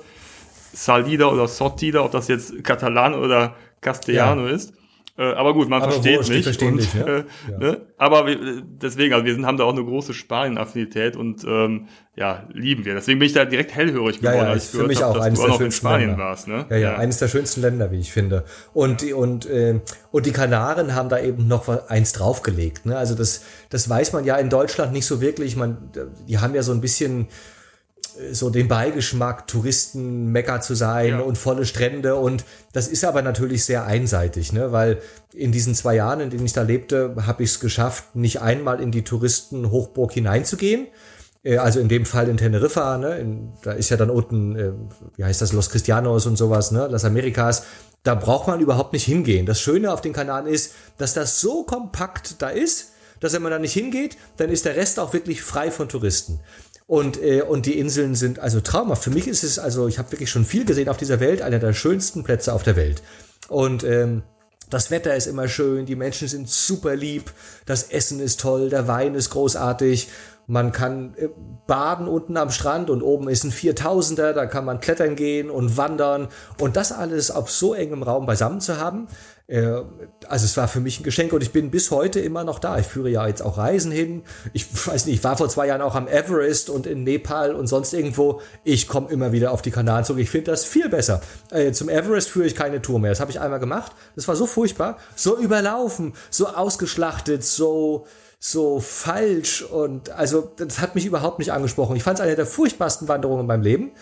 [0.72, 4.54] Salida oder Sotida, ob das jetzt Katalan oder Castellano ja.
[4.54, 4.74] ist.
[5.16, 6.42] Äh, aber gut, man aber versteht mich.
[6.42, 7.06] Verstehen und, dich, ja.
[7.06, 7.58] Äh, ja.
[7.58, 7.80] Ne?
[7.96, 12.48] Aber wir, deswegen, also wir sind, haben da auch eine große Spanien-Affinität und ähm, ja,
[12.52, 12.94] lieben wir.
[12.94, 15.20] Deswegen bin ich da direkt hellhörig geworden, ja, ja, als ich für mich hab, auch
[15.20, 16.18] eines der schönsten Länder.
[16.18, 16.48] warst.
[16.48, 16.66] Ne?
[16.68, 18.44] Ja, ja, ja, eines der schönsten Länder, wie ich finde.
[18.72, 19.14] Und ja.
[19.14, 22.84] und äh, und die Kanaren haben da eben noch eins draufgelegt.
[22.84, 22.96] Ne?
[22.96, 25.54] Also das das weiß man ja in Deutschland nicht so wirklich.
[25.54, 25.90] Man,
[26.26, 27.28] die haben ja so ein bisschen
[28.32, 31.20] so den Beigeschmack, Touristen Mekka zu sein ja.
[31.20, 32.16] und volle Strände.
[32.16, 34.72] Und das ist aber natürlich sehr einseitig, ne?
[34.72, 35.00] weil
[35.32, 38.80] in diesen zwei Jahren, in denen ich da lebte, habe ich es geschafft, nicht einmal
[38.80, 40.88] in die Touristenhochburg hineinzugehen.
[41.44, 43.18] Äh, also in dem Fall in Teneriffa, ne?
[43.18, 44.72] In, da ist ja dann unten, äh,
[45.16, 46.88] wie heißt das, Los Cristianos und sowas, ne?
[46.88, 47.64] Las Americas.
[48.02, 49.46] Da braucht man überhaupt nicht hingehen.
[49.46, 53.52] Das Schöne auf den Kanaren ist, dass das so kompakt da ist, dass wenn man
[53.52, 56.40] da nicht hingeht, dann ist der Rest auch wirklich frei von Touristen.
[56.86, 59.02] Und, äh, und die Inseln sind also traumhaft.
[59.02, 61.58] Für mich ist es, also ich habe wirklich schon viel gesehen auf dieser Welt, einer
[61.58, 63.02] der schönsten Plätze auf der Welt.
[63.48, 64.22] Und ähm,
[64.70, 67.32] das Wetter ist immer schön, die Menschen sind super lieb,
[67.66, 70.08] das Essen ist toll, der Wein ist großartig.
[70.46, 71.28] Man kann äh,
[71.66, 75.78] baden unten am Strand und oben ist ein 4000er, da kann man klettern gehen und
[75.78, 79.08] wandern und das alles auf so engem Raum beisammen zu haben,
[79.46, 82.78] also es war für mich ein Geschenk und ich bin bis heute immer noch da.
[82.78, 84.22] Ich führe ja jetzt auch Reisen hin.
[84.54, 87.66] Ich weiß nicht, ich war vor zwei Jahren auch am Everest und in Nepal und
[87.66, 88.40] sonst irgendwo.
[88.64, 90.22] Ich komme immer wieder auf die Kanaren zurück.
[90.22, 91.20] Ich finde das viel besser.
[91.50, 93.10] Äh, zum Everest führe ich keine Tour mehr.
[93.10, 93.92] Das habe ich einmal gemacht.
[94.16, 98.06] Das war so furchtbar, so überlaufen, so ausgeschlachtet, so
[98.38, 101.96] so falsch und also das hat mich überhaupt nicht angesprochen.
[101.96, 103.92] Ich fand es eine der furchtbarsten Wanderungen in meinem Leben.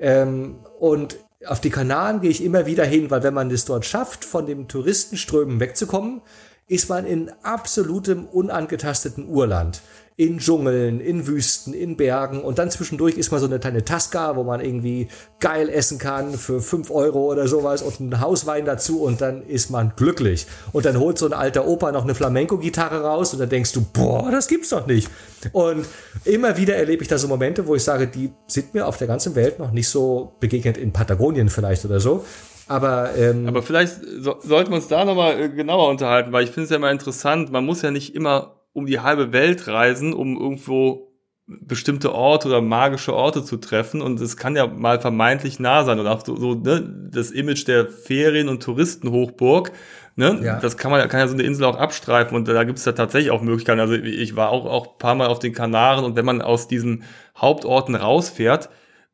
[0.00, 3.84] Ähm, und auf die Kanaren gehe ich immer wieder hin, weil wenn man es dort
[3.84, 6.22] schafft, von dem Touristenströmen wegzukommen,
[6.66, 9.82] ist man in absolutem unangetasteten Urland
[10.16, 14.36] in Dschungeln, in Wüsten, in Bergen und dann zwischendurch ist mal so eine kleine Tasca,
[14.36, 15.08] wo man irgendwie
[15.40, 19.70] geil essen kann für fünf Euro oder sowas und einen Hauswein dazu und dann ist
[19.70, 20.46] man glücklich.
[20.70, 23.84] Und dann holt so ein alter Opa noch eine Flamenco-Gitarre raus und dann denkst du,
[23.92, 25.10] boah, das gibt's doch nicht.
[25.50, 25.84] Und
[26.24, 29.08] immer wieder erlebe ich da so Momente, wo ich sage, die sind mir auf der
[29.08, 32.24] ganzen Welt noch nicht so begegnet, in Patagonien vielleicht oder so.
[32.68, 36.50] Aber, ähm, aber vielleicht so, sollten wir uns da nochmal äh, genauer unterhalten, weil ich
[36.50, 40.12] finde es ja immer interessant, man muss ja nicht immer um die halbe Welt reisen,
[40.12, 41.14] um irgendwo
[41.46, 45.98] bestimmte Orte oder magische Orte zu treffen und es kann ja mal vermeintlich nah sein
[45.98, 49.72] und auch so, so ne, das Image der Ferien- und Touristenhochburg,
[50.16, 50.58] ne, ja.
[50.58, 52.92] das kann man kann ja so eine Insel auch abstreifen und da gibt es ja
[52.92, 53.80] tatsächlich auch Möglichkeiten.
[53.80, 57.02] Also ich war auch auch paar Mal auf den Kanaren und wenn man aus diesen
[57.36, 58.70] Hauptorten rausfährt,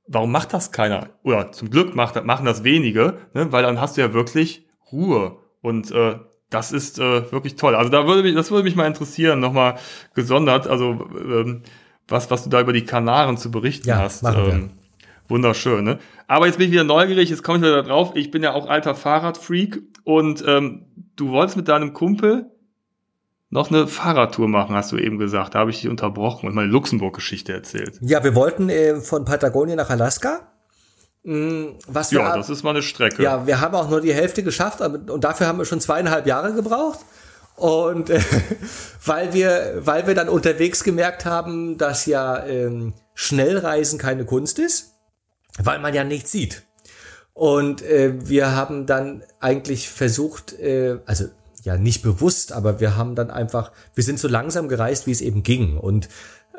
[0.07, 1.09] warum macht das keiner?
[1.25, 5.37] Oder zum Glück macht, machen das wenige, ne, weil dann hast du ja wirklich Ruhe
[5.63, 6.15] und äh,
[6.51, 7.75] das ist äh, wirklich toll.
[7.75, 9.77] Also da würde mich, das würde mich mal interessieren, nochmal
[10.15, 11.63] gesondert, also ähm,
[12.09, 14.25] was, was du da über die Kanaren zu berichten ja, hast.
[14.25, 14.71] Ähm,
[15.29, 15.99] wunderschön, ne?
[16.27, 18.13] Aber jetzt bin ich wieder neugierig, jetzt komme ich wieder drauf.
[18.15, 22.51] Ich bin ja auch alter Fahrradfreak und ähm, du wolltest mit deinem Kumpel
[23.49, 25.55] noch eine Fahrradtour machen, hast du eben gesagt.
[25.55, 27.99] Da habe ich dich unterbrochen und meine Luxemburg-Geschichte erzählt.
[28.01, 30.50] Ja, wir wollten äh, von Patagonien nach Alaska
[31.23, 33.23] was ja, wir, das ist mal eine Strecke.
[33.23, 36.55] Ja, wir haben auch nur die Hälfte geschafft und dafür haben wir schon zweieinhalb Jahre
[36.55, 37.01] gebraucht.
[37.57, 38.21] Und äh,
[39.05, 44.95] weil wir, weil wir dann unterwegs gemerkt haben, dass ja ähm, Schnellreisen keine Kunst ist,
[45.59, 46.63] weil man ja nichts sieht.
[47.35, 51.27] Und äh, wir haben dann eigentlich versucht, äh, also
[51.63, 55.21] ja nicht bewusst, aber wir haben dann einfach, wir sind so langsam gereist, wie es
[55.21, 56.09] eben ging und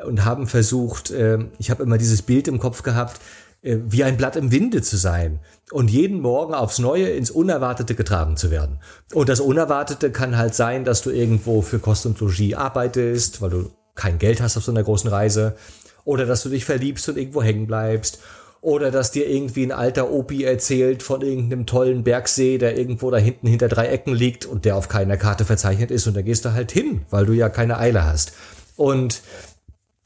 [0.04, 3.20] und haben versucht, äh, ich habe immer dieses Bild im Kopf gehabt,
[3.62, 5.38] wie ein Blatt im Winde zu sein
[5.70, 8.80] und jeden Morgen aufs Neue ins Unerwartete getragen zu werden.
[9.14, 13.50] Und das Unerwartete kann halt sein, dass du irgendwo für Kost und Logis arbeitest, weil
[13.50, 15.56] du kein Geld hast auf so einer großen Reise,
[16.04, 18.18] oder dass du dich verliebst und irgendwo hängen bleibst,
[18.62, 23.18] oder dass dir irgendwie ein alter Opi erzählt von irgendeinem tollen Bergsee, der irgendwo da
[23.18, 26.44] hinten hinter drei Ecken liegt und der auf keiner Karte verzeichnet ist und da gehst
[26.44, 28.32] du halt hin, weil du ja keine Eile hast.
[28.76, 29.22] Und,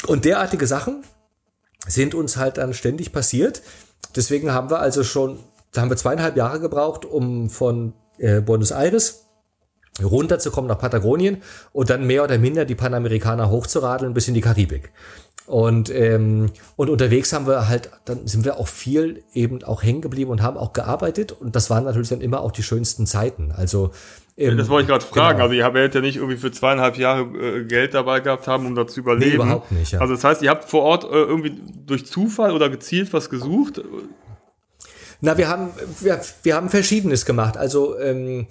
[0.06, 1.04] und derartige Sachen,
[1.86, 3.62] sind uns halt dann ständig passiert.
[4.14, 5.38] Deswegen haben wir also schon,
[5.72, 9.26] da haben wir zweieinhalb Jahre gebraucht, um von äh, Buenos Aires
[10.02, 14.92] runterzukommen nach Patagonien und dann mehr oder minder die Panamerikaner hochzuradeln bis in die Karibik.
[15.46, 20.00] Und, ähm, und unterwegs haben wir halt, dann sind wir auch viel eben auch hängen
[20.00, 21.32] geblieben und haben auch gearbeitet.
[21.32, 23.52] Und das waren natürlich dann immer auch die schönsten Zeiten.
[23.52, 23.92] Also
[24.36, 25.38] ähm, das wollte ich gerade fragen.
[25.38, 25.44] Genau.
[25.44, 28.74] Also ihr habt ja nicht irgendwie für zweieinhalb Jahre äh, Geld dabei gehabt haben, um
[28.74, 29.30] da zu überleben.
[29.30, 29.92] Nee, überhaupt nicht.
[29.92, 30.00] Ja.
[30.00, 33.82] Also das heißt, ihr habt vor Ort äh, irgendwie durch Zufall oder gezielt was gesucht?
[35.22, 35.70] Na, wir haben
[36.00, 37.56] wir, wir haben Verschiedenes gemacht.
[37.56, 38.46] Also ähm,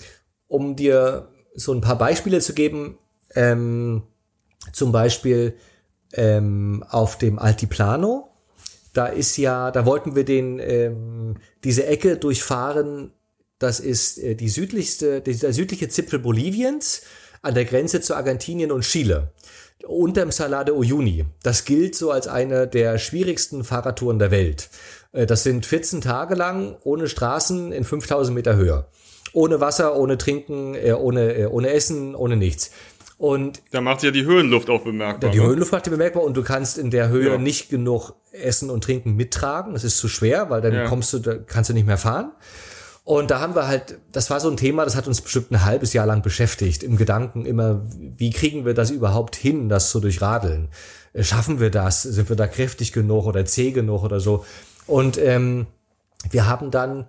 [0.47, 2.97] um dir so ein paar Beispiele zu geben,
[3.35, 4.03] ähm,
[4.73, 5.55] zum Beispiel
[6.13, 8.29] ähm, auf dem Altiplano.
[8.93, 13.11] Da ist ja, da wollten wir den ähm, diese Ecke durchfahren.
[13.59, 17.01] Das ist äh, die südlichste, der südliche Zipfel Boliviens
[17.41, 19.31] an der Grenze zu Argentinien und Chile
[19.85, 21.25] unterm Salar de Uyuni.
[21.43, 24.69] Das gilt so als eine der schwierigsten Fahrradtouren der Welt.
[25.11, 28.85] Äh, das sind 14 Tage lang ohne Straßen in 5000 Meter Höhe.
[29.33, 32.71] Ohne Wasser, ohne Trinken, äh, ohne, ohne Essen, ohne nichts.
[33.17, 35.31] Und da macht ja die Höhenluft auch bemerkbar.
[35.31, 35.45] Die ne?
[35.45, 37.37] Höhenluft macht die bemerkbar und du kannst in der Höhe ja.
[37.37, 39.73] nicht genug Essen und Trinken mittragen.
[39.73, 40.87] Das ist zu schwer, weil dann ja.
[40.87, 42.31] kommst du, da kannst du nicht mehr fahren.
[43.05, 45.63] Und da haben wir halt, das war so ein Thema, das hat uns bestimmt ein
[45.63, 49.99] halbes Jahr lang beschäftigt, im Gedanken immer, wie kriegen wir das überhaupt hin, das zu
[49.99, 50.69] durchradeln?
[51.13, 52.01] Äh, schaffen wir das?
[52.01, 54.43] Sind wir da kräftig genug oder zäh genug oder so?
[54.87, 55.67] Und ähm,
[56.31, 57.05] wir haben dann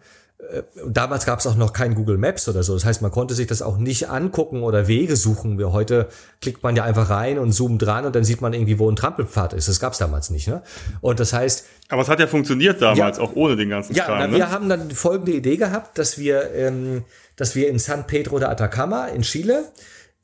[0.86, 2.74] damals gab es auch noch kein Google Maps oder so.
[2.74, 5.58] Das heißt, man konnte sich das auch nicht angucken oder Wege suchen.
[5.58, 6.08] Wie heute
[6.40, 8.96] klickt man ja einfach rein und zoomt dran und dann sieht man irgendwie, wo ein
[8.96, 9.68] Trampelpfad ist.
[9.68, 10.46] Das gab es damals nicht.
[10.46, 10.62] Ne?
[11.00, 11.66] Und das heißt.
[11.88, 14.20] Aber es hat ja funktioniert damals, ja, auch ohne den ganzen ja, Kram.
[14.20, 14.36] Ja, ne?
[14.36, 17.04] wir haben dann folgende Idee gehabt, dass wir, ähm,
[17.36, 19.64] dass wir in San Pedro de Atacama in Chile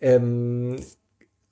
[0.01, 0.77] ähm,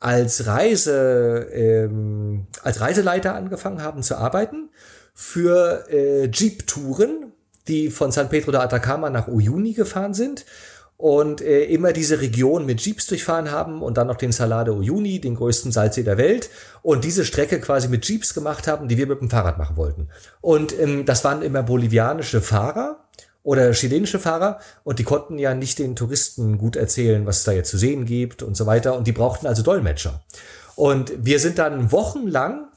[0.00, 4.70] als Reise ähm, als Reiseleiter angefangen haben zu arbeiten
[5.14, 7.32] für äh, Jeep-Touren
[7.70, 10.44] die von San Pedro de Atacama nach Uyuni gefahren sind
[11.00, 15.18] und äh, immer diese Region mit Jeeps durchfahren haben und dann noch den Salade Uyuni,
[15.18, 16.50] den größten Salzsee der Welt
[16.82, 20.08] und diese Strecke quasi mit Jeeps gemacht haben, die wir mit dem Fahrrad machen wollten.
[20.42, 22.98] Und ähm, das waren immer bolivianische Fahrer
[23.42, 27.52] oder chilenische Fahrer und die konnten ja nicht den Touristen gut erzählen, was es da
[27.52, 30.20] jetzt zu sehen gibt und so weiter und die brauchten also Dolmetscher.
[30.76, 32.69] Und wir sind dann wochenlang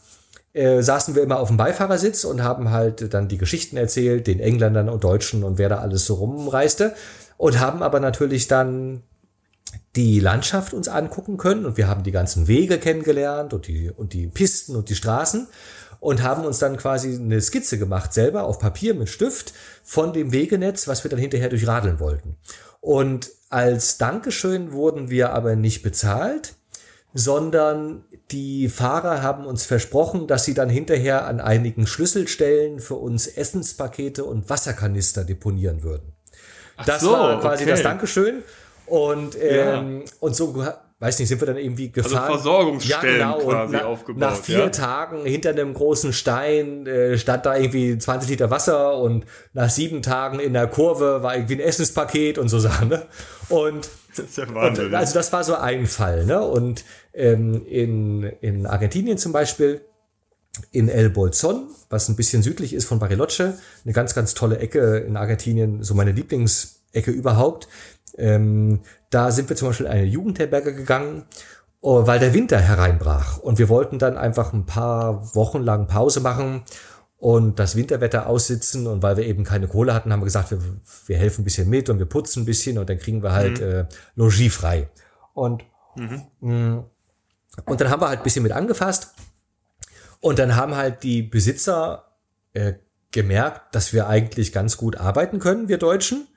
[0.53, 4.39] äh, saßen wir immer auf dem Beifahrersitz und haben halt dann die Geschichten erzählt, den
[4.39, 6.93] Engländern und Deutschen und wer da alles so rumreiste.
[7.37, 9.01] Und haben aber natürlich dann
[9.95, 14.13] die Landschaft uns angucken können und wir haben die ganzen Wege kennengelernt und die, und
[14.13, 15.47] die Pisten und die Straßen
[15.99, 20.31] und haben uns dann quasi eine Skizze gemacht, selber auf Papier mit Stift von dem
[20.31, 22.37] Wegenetz, was wir dann hinterher durchradeln wollten.
[22.81, 26.55] Und als Dankeschön wurden wir aber nicht bezahlt,
[27.13, 33.27] sondern die Fahrer haben uns versprochen, dass sie dann hinterher an einigen Schlüsselstellen für uns
[33.27, 36.13] Essenspakete und Wasserkanister deponieren würden.
[36.77, 37.71] Ach das so, war quasi okay.
[37.71, 38.43] das Dankeschön.
[38.85, 40.11] Und, ähm, ja.
[40.19, 40.65] und so,
[40.99, 42.31] weiß nicht, sind wir dann irgendwie also gefahren.
[42.31, 43.45] Also Versorgungsstellen ja, genau.
[43.45, 44.19] quasi na, aufgebaut.
[44.19, 44.69] Nach vier ja?
[44.69, 50.01] Tagen hinter einem großen Stein äh, stand da irgendwie 20 Liter Wasser und nach sieben
[50.01, 52.89] Tagen in der Kurve war irgendwie ein Essenspaket und so Sachen.
[52.89, 53.05] Ne?
[53.49, 54.87] Und das ist ja Wahnsinn.
[54.87, 56.25] Und, also das war so ein Fall.
[56.25, 56.41] Ne?
[56.41, 56.83] Und
[57.13, 59.81] ähm, in, in Argentinien zum Beispiel,
[60.71, 64.97] in El Bolzon, was ein bisschen südlich ist von Bariloche, eine ganz, ganz tolle Ecke
[64.97, 67.67] in Argentinien, so meine Lieblingsecke überhaupt.
[68.17, 71.23] Ähm, da sind wir zum Beispiel in eine Jugendherberge gegangen,
[71.81, 73.37] oh, weil der Winter hereinbrach.
[73.39, 76.63] Und wir wollten dann einfach ein paar Wochen lang Pause machen
[77.23, 78.85] und das Winterwetter aussitzen.
[78.85, 80.59] Und weil wir eben keine Kohle hatten, haben wir gesagt, wir,
[81.05, 83.61] wir helfen ein bisschen mit und wir putzen ein bisschen und dann kriegen wir halt
[83.61, 83.65] mhm.
[83.65, 84.89] äh, Logis frei.
[85.33, 85.63] Und,
[85.95, 86.23] mhm.
[86.41, 86.83] mh,
[87.65, 89.13] und dann haben wir halt ein bisschen mit angefasst.
[90.19, 92.11] Und dann haben halt die Besitzer
[92.51, 92.73] äh,
[93.13, 96.27] gemerkt, dass wir eigentlich ganz gut arbeiten können, wir Deutschen.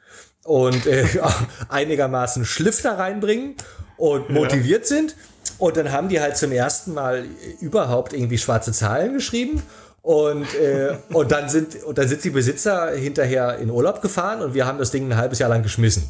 [0.44, 1.04] Und äh,
[1.68, 3.56] einigermaßen Schliff da reinbringen
[3.96, 4.86] und motiviert ja.
[4.86, 5.16] sind.
[5.58, 7.24] Und dann haben die halt zum ersten Mal
[7.60, 9.64] überhaupt irgendwie schwarze Zahlen geschrieben
[10.06, 14.54] und, äh, und, dann sind, und dann sind die Besitzer hinterher in Urlaub gefahren und
[14.54, 16.08] wir haben das Ding ein halbes Jahr lang geschmissen.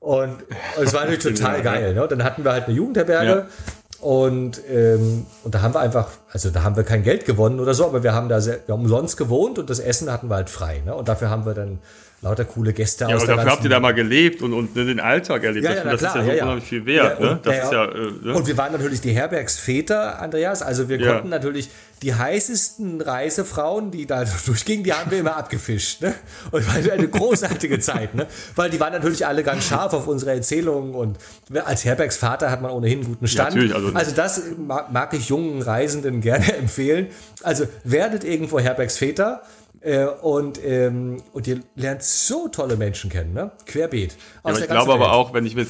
[0.00, 0.42] Und,
[0.76, 1.94] und es war natürlich total geil.
[1.94, 2.08] Ne?
[2.08, 4.04] Dann hatten wir halt eine Jugendherberge ja.
[4.04, 7.72] und, ähm, und da haben wir einfach, also da haben wir kein Geld gewonnen oder
[7.72, 10.34] so, aber wir haben da sehr, wir haben umsonst gewohnt und das Essen hatten wir
[10.34, 10.82] halt frei.
[10.84, 10.92] Ne?
[10.92, 11.78] Und dafür haben wir dann
[12.22, 15.00] lauter coole Gäste ja, aus der dafür habt ihr da mal gelebt und, und den
[15.00, 15.64] Alltag erlebt.
[15.64, 17.20] Ja, ja, das klar, ist ja, so unheimlich viel wert.
[17.20, 17.40] ne?
[17.42, 18.34] das ist ja, äh, ne?
[18.34, 20.60] Und wir waren natürlich die Herbergsväter, Andreas.
[20.60, 21.70] Also wir konnten natürlich
[22.02, 26.02] die heißesten Reisefrauen, die da durchgingen, die haben wir immer abgefischt.
[26.02, 26.14] Ne?
[26.50, 28.26] Und war eine großartige Zeit, ne?
[28.54, 31.18] weil die waren natürlich alle ganz scharf auf unsere Erzählungen und
[31.64, 33.54] als Herbergsvater hat man ohnehin einen guten Stand.
[33.56, 37.08] Ja, also, also das mag ich jungen Reisenden gerne empfehlen.
[37.42, 39.42] Also werdet irgendwo Herbergsväter
[39.80, 43.50] äh, und, ähm, und ihr lernt so tolle Menschen kennen, ne?
[43.66, 44.16] Querbeet.
[44.44, 45.66] Ja, ich glaube aber auch, wenn ich mir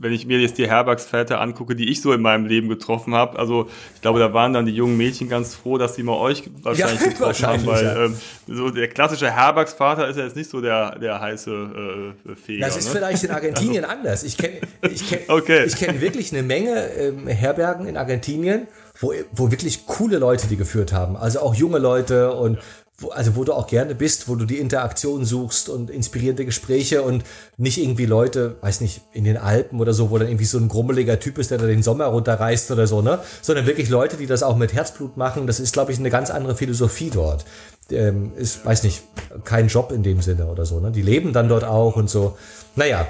[0.00, 3.38] wenn ich mir jetzt die Herbergsväter angucke, die ich so in meinem Leben getroffen habe,
[3.38, 6.44] also ich glaube, da waren dann die jungen Mädchen ganz froh, dass sie mal euch
[6.62, 8.04] wahrscheinlich ja, getroffen wahrscheinlich, haben, weil ja.
[8.06, 12.66] ähm, so der klassische Herbergsvater ist ja jetzt nicht so der, der heiße äh, Feger.
[12.66, 12.92] Das ist ne?
[12.92, 13.96] vielleicht in Argentinien also.
[13.98, 14.22] anders.
[14.22, 15.64] Ich kenne ich kenn, okay.
[15.66, 20.56] ich kenn wirklich eine Menge ähm, Herbergen in Argentinien, wo, wo wirklich coole Leute die
[20.56, 21.18] geführt haben.
[21.18, 22.58] Also auch junge Leute und
[23.00, 27.02] wo, also wo du auch gerne bist, wo du die Interaktion suchst und inspirierende Gespräche
[27.02, 27.24] und
[27.56, 30.68] nicht irgendwie Leute, weiß nicht, in den Alpen oder so, wo dann irgendwie so ein
[30.68, 33.18] grummeliger Typ ist, der da den Sommer runterreißt oder so, ne?
[33.42, 35.46] Sondern wirklich Leute, die das auch mit Herzblut machen.
[35.46, 37.44] Das ist, glaube ich, eine ganz andere Philosophie dort.
[37.90, 39.02] Ähm, ist, weiß nicht,
[39.44, 40.90] kein Job in dem Sinne oder so, ne?
[40.90, 42.36] Die leben dann dort auch und so.
[42.76, 43.08] Naja.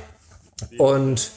[0.78, 1.30] Und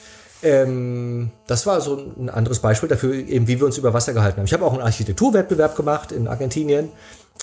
[0.44, 4.38] ähm, das war so ein anderes Beispiel dafür, eben wie wir uns über Wasser gehalten
[4.38, 4.46] haben.
[4.46, 6.90] Ich habe auch einen Architekturwettbewerb gemacht in Argentinien.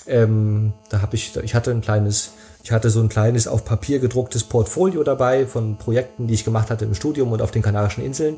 [0.07, 2.31] Ähm, da habe ich, ich hatte ein kleines,
[2.63, 6.69] ich hatte so ein kleines auf Papier gedrucktes Portfolio dabei von Projekten, die ich gemacht
[6.69, 8.37] hatte im Studium und auf den Kanarischen Inseln.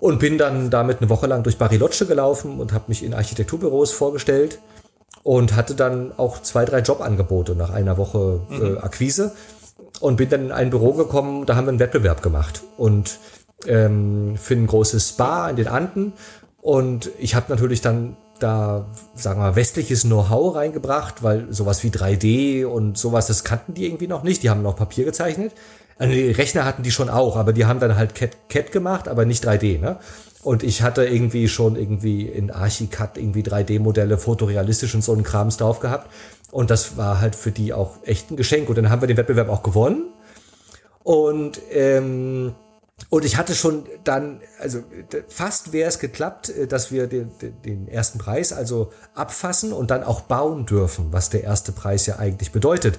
[0.00, 3.90] Und bin dann damit eine Woche lang durch Bariloche gelaufen und habe mich in Architekturbüros
[3.90, 4.60] vorgestellt
[5.24, 8.78] und hatte dann auch zwei, drei Jobangebote nach einer Woche äh, mhm.
[8.78, 9.32] Akquise
[10.00, 13.18] und bin dann in ein Büro gekommen, da haben wir einen Wettbewerb gemacht und
[13.66, 16.12] ähm, für ein großes Spa in den Anden
[16.62, 22.64] und ich habe natürlich dann da, sagen wir westliches Know-how reingebracht, weil sowas wie 3D
[22.64, 24.42] und sowas, das kannten die irgendwie noch nicht.
[24.42, 25.52] Die haben noch Papier gezeichnet.
[25.98, 29.08] Also die Rechner hatten die schon auch, aber die haben dann halt CAT, CAT gemacht,
[29.08, 29.98] aber nicht 3D, ne?
[30.42, 35.56] Und ich hatte irgendwie schon irgendwie in Archicad irgendwie 3D-Modelle, fotorealistisch und so einen Krams
[35.56, 36.10] drauf gehabt.
[36.52, 38.68] Und das war halt für die auch echt ein Geschenk.
[38.68, 40.04] Und dann haben wir den Wettbewerb auch gewonnen.
[41.02, 42.54] Und, ähm,
[43.10, 44.82] und ich hatte schon dann, also
[45.28, 47.30] fast wäre es geklappt, äh, dass wir den,
[47.64, 52.16] den ersten Preis also abfassen und dann auch bauen dürfen, was der erste Preis ja
[52.16, 52.98] eigentlich bedeutet.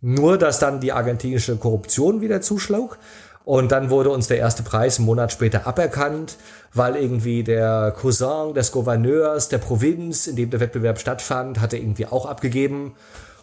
[0.00, 2.98] Nur, dass dann die argentinische Korruption wieder zuschlug.
[3.44, 6.36] Und dann wurde uns der erste Preis einen Monat später aberkannt,
[6.72, 12.06] weil irgendwie der Cousin des Gouverneurs der Provinz, in dem der Wettbewerb stattfand, hatte irgendwie
[12.06, 12.94] auch abgegeben.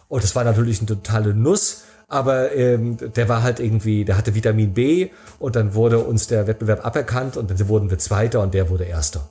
[0.08, 1.82] Und das war natürlich eine totale Nuss.
[2.08, 6.46] Aber ähm, der war halt irgendwie, der hatte Vitamin B und dann wurde uns der
[6.46, 9.28] Wettbewerb aberkannt und dann wurden wir Zweiter und der wurde Erster.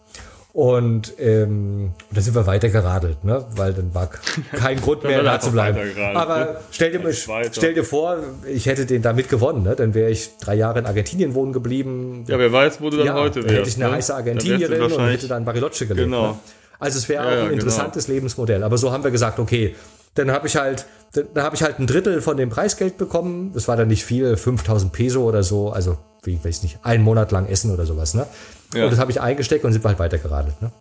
[0.53, 3.45] Und ähm, da sind wir weiter geradelt, ne?
[3.55, 4.09] weil dann war
[4.53, 5.77] kein Grund mehr da zu bleiben.
[6.15, 7.13] Aber stell dir,
[7.51, 8.17] stell dir vor,
[8.47, 9.75] ich hätte den damit gewonnen, ne?
[9.75, 12.25] dann wäre ich drei Jahre in Argentinien wohnen geblieben.
[12.27, 13.49] Ja, wer weiß, wo du dann ja, heute wärst.
[13.49, 13.91] Dann hätte ich eine ne?
[13.91, 16.05] heiße Argentinierin und hätte dann Bariloche gelebt.
[16.05, 16.31] Genau.
[16.31, 16.39] Ne?
[16.79, 17.53] Also es wäre ja, auch ein genau.
[17.53, 18.15] interessantes genau.
[18.15, 18.63] Lebensmodell.
[18.63, 19.75] Aber so haben wir gesagt, okay,
[20.17, 23.51] dann habe ich halt, dann habe ich halt ein Drittel von dem Preisgeld bekommen.
[23.53, 27.31] Das war dann nicht viel, 5000 Peso oder so, also wie weiß nicht, einen Monat
[27.31, 28.13] lang essen oder sowas.
[28.13, 28.27] Ne?
[28.73, 28.85] Ja.
[28.85, 30.61] Und das habe ich eingesteckt und sind wir halt weitergeradelt.
[30.61, 30.71] Ne?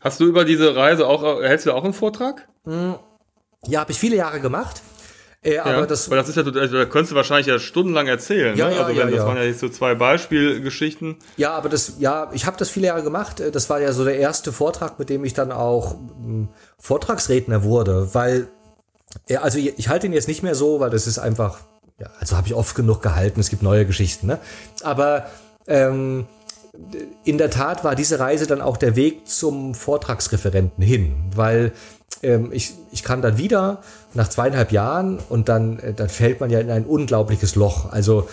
[0.00, 2.46] Hast du über diese Reise auch, hältst du auch einen Vortrag?
[2.64, 2.94] Hm.
[3.66, 4.82] Ja, habe ich viele Jahre gemacht.
[5.44, 8.06] Äh, ja, aber das, aber das ist ja, also, da könntest du wahrscheinlich ja stundenlang
[8.06, 8.56] erzählen.
[8.56, 8.76] Ja, ne?
[8.76, 11.16] ja, also wenn, ja, das waren ja jetzt so zwei Beispielgeschichten.
[11.36, 13.42] Ja, aber das, ja, ich habe das viele Jahre gemacht.
[13.52, 16.48] Das war ja so der erste Vortrag, mit dem ich dann auch hm,
[16.78, 18.48] Vortragsredner wurde, weil,
[19.28, 21.60] ja, also ich, ich halte ihn jetzt nicht mehr so, weil das ist einfach,
[21.98, 23.40] ja, also habe ich oft genug gehalten.
[23.40, 24.38] Es gibt neue Geschichten, ne?
[24.82, 25.26] Aber
[25.66, 26.26] ähm,
[27.24, 31.72] in der Tat war diese Reise dann auch der Weg zum Vortragsreferenten hin, weil
[32.22, 33.80] ähm, ich, ich kam dann wieder
[34.12, 37.92] nach zweieinhalb Jahren und dann, äh, dann fällt man ja in ein unglaubliches Loch.
[37.92, 38.28] Also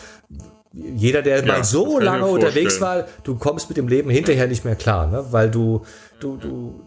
[0.74, 4.64] jeder, der ja, mal so lange unterwegs war, du kommst mit dem Leben hinterher nicht
[4.64, 5.26] mehr klar, ne?
[5.32, 5.84] weil du,
[6.20, 6.80] du, du,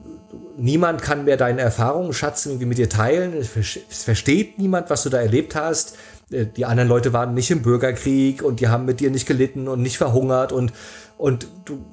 [0.56, 3.34] niemand kann mehr deine Erfahrungen, Schatz, irgendwie mit dir teilen.
[3.34, 3.48] Es
[3.88, 5.96] versteht niemand, was du da erlebt hast.
[6.30, 9.68] Äh, die anderen Leute waren nicht im Bürgerkrieg und die haben mit dir nicht gelitten
[9.68, 10.72] und nicht verhungert und,
[11.18, 11.84] und du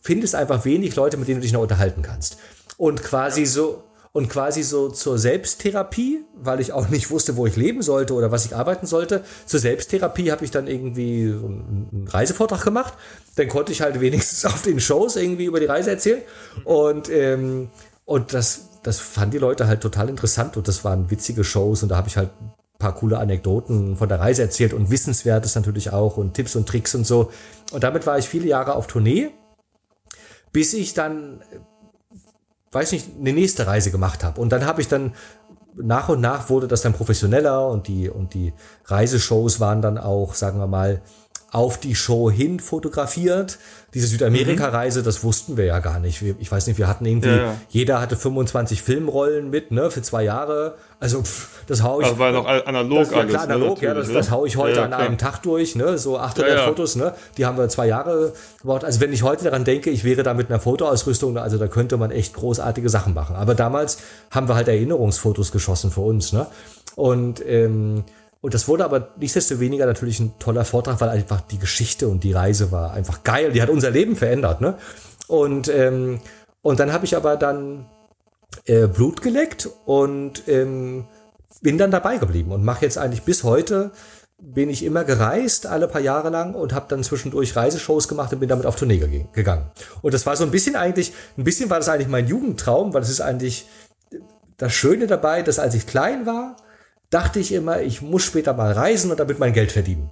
[0.00, 2.38] findest einfach wenig Leute, mit denen du dich noch unterhalten kannst.
[2.76, 3.82] Und quasi so,
[4.12, 8.30] und quasi so zur Selbsttherapie, weil ich auch nicht wusste, wo ich leben sollte oder
[8.30, 9.22] was ich arbeiten sollte.
[9.46, 12.94] Zur Selbsttherapie habe ich dann irgendwie einen Reisevortrag gemacht.
[13.36, 16.22] Dann konnte ich halt wenigstens auf den Shows irgendwie über die Reise erzählen.
[16.64, 17.68] Und, ähm,
[18.08, 21.90] und das, das fanden die Leute halt total interessant und das waren witzige Shows und
[21.90, 22.30] da habe ich halt
[22.78, 26.94] paar coole Anekdoten von der Reise erzählt und Wissenswertes natürlich auch und Tipps und Tricks
[26.94, 27.30] und so.
[27.70, 29.30] Und damit war ich viele Jahre auf Tournee,
[30.52, 31.42] bis ich dann,
[32.72, 34.40] weiß nicht, eine nächste Reise gemacht habe.
[34.40, 35.12] Und dann habe ich dann
[35.74, 38.54] nach und nach wurde das dann professioneller und die, und die
[38.86, 41.02] Reiseshows waren dann auch, sagen wir mal,
[41.50, 43.58] auf die Show hin fotografiert.
[43.94, 46.22] Diese Südamerika-Reise, das wussten wir ja gar nicht.
[46.38, 47.54] Ich weiß nicht, wir hatten irgendwie, ja, ja.
[47.70, 50.74] jeder hatte 25 Filmrollen mit, ne, für zwei Jahre.
[51.00, 52.08] Also, pff, das hau ich.
[52.08, 53.32] Das war noch analog das, alles.
[53.32, 55.74] Klar, ne, analog, ne, ja, das, das hau ich heute ja, an einem Tag durch,
[55.74, 58.84] ne, so 800 Fotos, ne, die haben wir zwei Jahre gebraucht.
[58.84, 61.96] Also, wenn ich heute daran denke, ich wäre da mit einer Fotoausrüstung, also da könnte
[61.96, 63.36] man echt großartige Sachen machen.
[63.36, 63.98] Aber damals
[64.30, 66.46] haben wir halt Erinnerungsfotos geschossen für uns, ne.
[66.94, 68.04] Und, ähm,
[68.40, 72.32] und das wurde aber nichtsdestoweniger natürlich ein toller Vortrag, weil einfach die Geschichte und die
[72.32, 73.52] Reise war einfach geil.
[73.52, 74.78] Die hat unser Leben verändert, ne?
[75.26, 76.20] Und, ähm,
[76.62, 77.86] und dann habe ich aber dann
[78.64, 81.04] äh, Blut geleckt und ähm,
[81.60, 83.90] bin dann dabei geblieben und mache jetzt eigentlich bis heute
[84.40, 88.38] bin ich immer gereist, alle paar Jahre lang und habe dann zwischendurch Reiseshows gemacht und
[88.38, 89.66] bin damit auf Tournee gegangen.
[90.00, 93.00] Und das war so ein bisschen eigentlich, ein bisschen war das eigentlich mein Jugendtraum, weil
[93.00, 93.66] das ist eigentlich
[94.56, 96.56] das Schöne dabei, dass als ich klein war,
[97.10, 100.10] dachte ich immer, ich muss später mal reisen und damit mein Geld verdienen.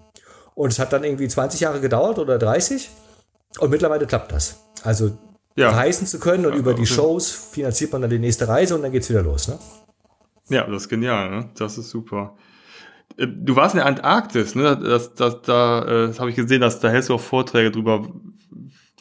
[0.55, 2.91] Und es hat dann irgendwie 20 Jahre gedauert oder 30
[3.59, 4.61] und mittlerweile klappt das.
[4.83, 5.17] Also
[5.57, 5.71] ja.
[5.71, 8.83] reisen zu können und ja, über die Shows finanziert man dann die nächste Reise und
[8.83, 9.49] dann geht's wieder los.
[9.49, 9.59] Ne?
[10.49, 11.51] Ja, das ist genial, ne?
[11.57, 12.37] das ist super.
[13.17, 14.77] Äh, du warst in der Antarktis, ne?
[14.77, 18.07] Das, das, da, äh, das habe ich gesehen, dass da hältst du auch Vorträge drüber.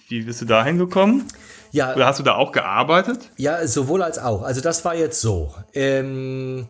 [0.08, 1.26] Wie bist du da hingekommen?
[1.72, 1.94] Ja.
[1.94, 3.32] Oder hast du da auch gearbeitet?
[3.38, 4.44] Ja, sowohl als auch.
[4.44, 5.54] Also das war jetzt so.
[5.74, 6.70] Ähm,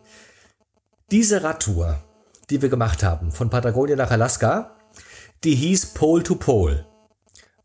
[1.10, 1.98] diese Radtour,
[2.50, 4.76] die wir gemacht haben, von Patagonien nach Alaska,
[5.44, 6.86] die hieß Pole to Pole.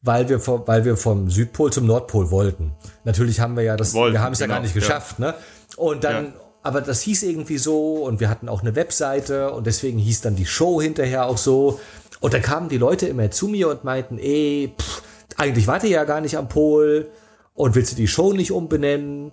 [0.01, 2.73] weil wir, vom, weil wir vom Südpol zum Nordpol wollten.
[3.03, 5.27] Natürlich haben wir ja das, wollten, wir haben es genau, ja gar nicht geschafft, ja.
[5.27, 5.33] ne?
[5.77, 6.31] Und dann, ja.
[6.63, 10.35] aber das hieß irgendwie so und wir hatten auch eine Webseite und deswegen hieß dann
[10.35, 11.79] die Show hinterher auch so.
[12.19, 15.03] Und da kamen die Leute immer zu mir und meinten, ey, pff,
[15.37, 17.09] eigentlich warte ja gar nicht am Pol
[17.53, 19.31] und willst du die Show nicht umbenennen?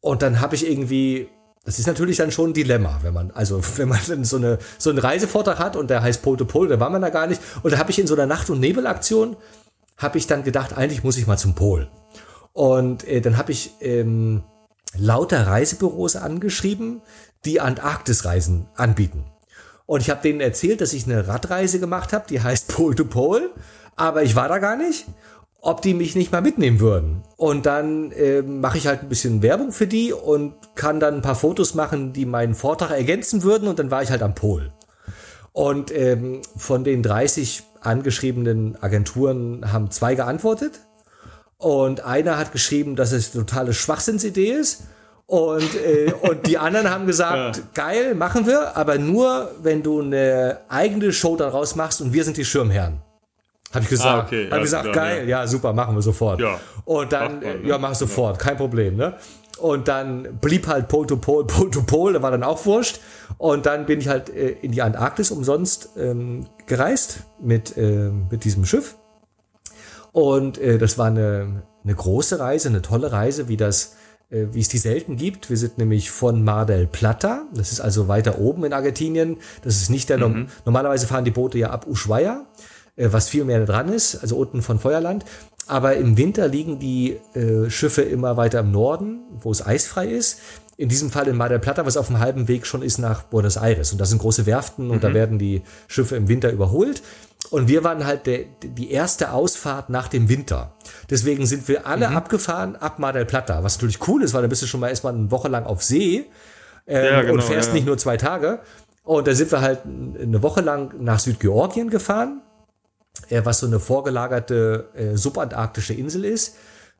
[0.00, 1.28] Und dann habe ich irgendwie
[1.70, 4.90] das ist natürlich dann schon ein Dilemma, wenn man, also wenn man so, eine, so
[4.90, 7.40] einen Reisevortrag hat und der heißt Pole to Pole, da war man da gar nicht.
[7.62, 9.36] Und da habe ich in so einer Nacht- und Nebelaktion
[9.96, 11.88] habe ich dann gedacht, eigentlich muss ich mal zum Pol.
[12.52, 14.42] Und äh, dann habe ich ähm,
[14.98, 17.02] lauter Reisebüros angeschrieben,
[17.44, 19.26] die Antarktisreisen anbieten.
[19.86, 23.04] Und ich habe denen erzählt, dass ich eine Radreise gemacht habe, die heißt Pole to
[23.04, 23.50] Pole,
[23.94, 25.06] aber ich war da gar nicht,
[25.62, 27.22] ob die mich nicht mal mitnehmen würden.
[27.36, 31.22] Und dann äh, mache ich halt ein bisschen Werbung für die und kann dann ein
[31.22, 34.72] paar Fotos machen, die meinen Vortrag ergänzen würden und dann war ich halt am Pol.
[35.52, 40.80] Und ähm, von den 30 angeschriebenen Agenturen haben zwei geantwortet.
[41.58, 44.84] Und einer hat geschrieben, dass es eine totale Schwachsinnsidee ist.
[45.26, 47.62] Und, äh, und die anderen haben gesagt, ja.
[47.74, 52.36] geil, machen wir, aber nur, wenn du eine eigene Show daraus machst und wir sind
[52.36, 53.02] die Schirmherren.
[53.72, 54.24] Habe ich gesagt.
[54.24, 54.48] Ah, okay.
[54.50, 55.46] Ja, gesagt, ja, geil, ja.
[55.46, 56.40] super, machen wir sofort.
[56.40, 56.58] Ja.
[56.84, 57.68] Und dann, man, ne?
[57.68, 59.14] ja, mach sofort, kein Problem, ne?
[59.58, 63.00] Und dann blieb halt Pole to Pole, Pole to Pole, da war dann auch wurscht.
[63.38, 68.44] Und dann bin ich halt äh, in die Antarktis umsonst ähm, gereist mit, äh, mit
[68.44, 68.96] diesem Schiff.
[70.12, 73.96] Und äh, das war eine, eine große Reise, eine tolle Reise, wie das
[74.30, 75.50] äh, wie es die selten gibt.
[75.50, 79.38] Wir sind nämlich von Mar del Plata, das ist also weiter oben in Argentinien.
[79.62, 80.46] Das ist nicht der, mhm.
[80.64, 82.46] normalerweise fahren die Boote ja ab Ushuaia,
[83.08, 85.24] was viel mehr dran ist, also unten von Feuerland.
[85.66, 90.40] Aber im Winter liegen die äh, Schiffe immer weiter im Norden, wo es eisfrei ist.
[90.76, 93.22] In diesem Fall in Mar del Plata, was auf dem halben Weg schon ist nach
[93.22, 93.92] Buenos Aires.
[93.92, 94.90] Und das sind große Werften mhm.
[94.90, 95.14] und da mhm.
[95.14, 97.02] werden die Schiffe im Winter überholt.
[97.50, 100.72] Und wir waren halt der, die erste Ausfahrt nach dem Winter.
[101.08, 102.16] Deswegen sind wir alle mhm.
[102.16, 104.88] abgefahren ab Mar del Plata, was natürlich cool ist, weil da bist du schon mal
[104.88, 106.26] erstmal eine Woche lang auf See
[106.88, 107.74] ähm, ja, genau, und fährst ja.
[107.74, 108.58] nicht nur zwei Tage.
[109.04, 112.42] Und da sind wir halt eine Woche lang nach Südgeorgien gefahren
[113.28, 116.56] äh, was so eine vorgelagerte äh, subantarktische Insel ist,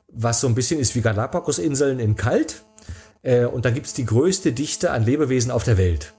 [0.07, 2.63] was so ein bisschen ist wie Galapagos-Inseln in kalt.
[3.23, 6.13] Äh, und da gibt's die größte Dichte an Lebewesen auf der Welt.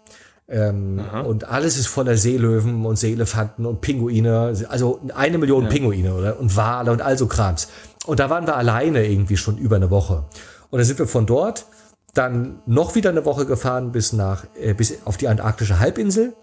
[0.49, 5.71] Ähm, und alles ist voller Seelöwen und Seelefanten und Pinguine, also eine Million ja.
[5.71, 7.69] Pinguine oder, und Wale und all so Krams.
[8.07, 10.25] Und da waren wir alleine irgendwie schon über eine Woche.
[10.71, 11.67] Und dann sind wir von dort
[12.15, 16.35] dann noch wieder eine Woche gefahren bis nach, äh, bis auf die antarktische Halbinsel.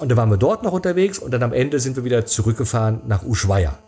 [0.00, 3.02] Und dann waren wir dort noch unterwegs und dann am Ende sind wir wieder zurückgefahren
[3.06, 3.78] nach Ushuaia.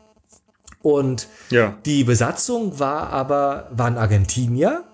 [0.82, 1.74] Und ja.
[1.86, 4.84] die Besatzung war aber, waren Argentinier.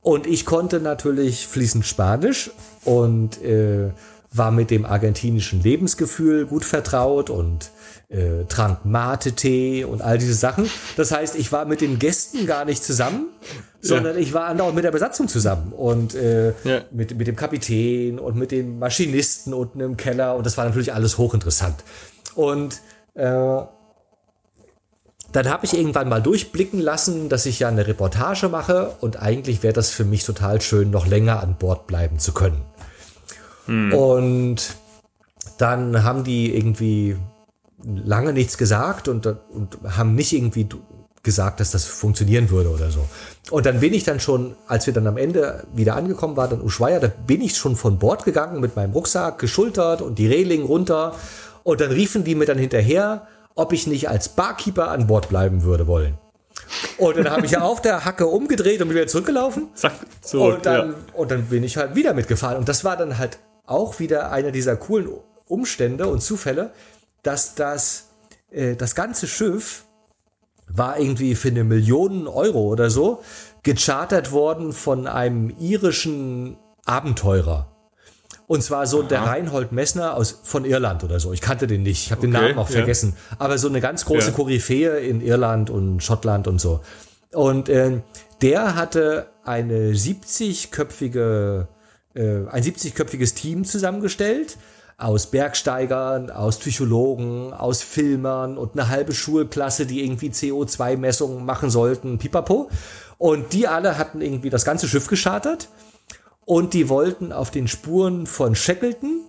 [0.00, 2.50] Und ich konnte natürlich fließend Spanisch
[2.84, 3.90] und äh,
[4.36, 7.70] war mit dem argentinischen Lebensgefühl gut vertraut und
[8.08, 10.68] äh, trank Mate-Tee und all diese Sachen.
[10.96, 13.28] Das heißt, ich war mit den Gästen gar nicht zusammen,
[13.80, 14.20] sondern ja.
[14.20, 16.82] ich war andauernd mit der Besatzung zusammen und äh, ja.
[16.90, 20.92] mit, mit dem Kapitän und mit den Maschinisten unten im Keller und das war natürlich
[20.92, 21.76] alles hochinteressant.
[22.34, 22.80] Und
[23.14, 23.62] äh,
[25.32, 29.62] dann habe ich irgendwann mal durchblicken lassen, dass ich ja eine Reportage mache und eigentlich
[29.62, 32.62] wäre das für mich total schön, noch länger an Bord bleiben zu können.
[33.66, 33.92] Hm.
[33.92, 34.76] Und
[35.58, 37.16] dann haben die irgendwie
[37.84, 40.68] lange nichts gesagt und, und haben nicht irgendwie
[41.22, 43.06] gesagt, dass das funktionieren würde oder so.
[43.50, 46.60] Und dann bin ich dann schon, als wir dann am Ende wieder angekommen waren in
[46.60, 50.62] Ushuaia, da bin ich schon von Bord gegangen mit meinem Rucksack, geschultert und die Reling
[50.64, 51.14] runter.
[51.62, 55.62] Und dann riefen die mir dann hinterher, ob ich nicht als Barkeeper an Bord bleiben
[55.62, 56.18] würde wollen.
[56.98, 59.68] Und dann habe ich ja auf der Hacke umgedreht und bin wieder zurückgelaufen.
[59.74, 60.94] Zack, zurück, und, dann, ja.
[61.14, 62.58] und dann bin ich halt wieder mitgefahren.
[62.58, 65.08] Und das war dann halt auch wieder einer dieser coolen
[65.46, 66.72] Umstände und Zufälle,
[67.22, 68.10] dass das,
[68.50, 69.84] äh, das ganze Schiff
[70.66, 73.22] war irgendwie für eine Million Euro oder so
[73.62, 77.70] gechartert worden von einem irischen Abenteurer.
[78.46, 79.08] Und zwar so Aha.
[79.08, 81.32] der Reinhold Messner aus, von Irland oder so.
[81.32, 82.06] Ich kannte den nicht.
[82.06, 82.76] Ich habe okay, den Namen auch ja.
[82.76, 83.16] vergessen.
[83.38, 84.32] Aber so eine ganz große ja.
[84.34, 86.80] Koryphäe in Irland und Schottland und so.
[87.32, 88.02] Und äh,
[88.42, 91.66] der hatte eine 70-köpfige,
[92.14, 94.56] äh, ein 70-köpfiges Team zusammengestellt
[94.96, 102.18] aus Bergsteigern, aus Psychologen, aus Filmern und eine halbe Schulklasse, die irgendwie CO2-Messungen machen sollten,
[102.18, 102.70] pipapo.
[103.18, 105.68] Und die alle hatten irgendwie das ganze Schiff geschartert
[106.44, 109.22] und die wollten auf den Spuren von Shackleton,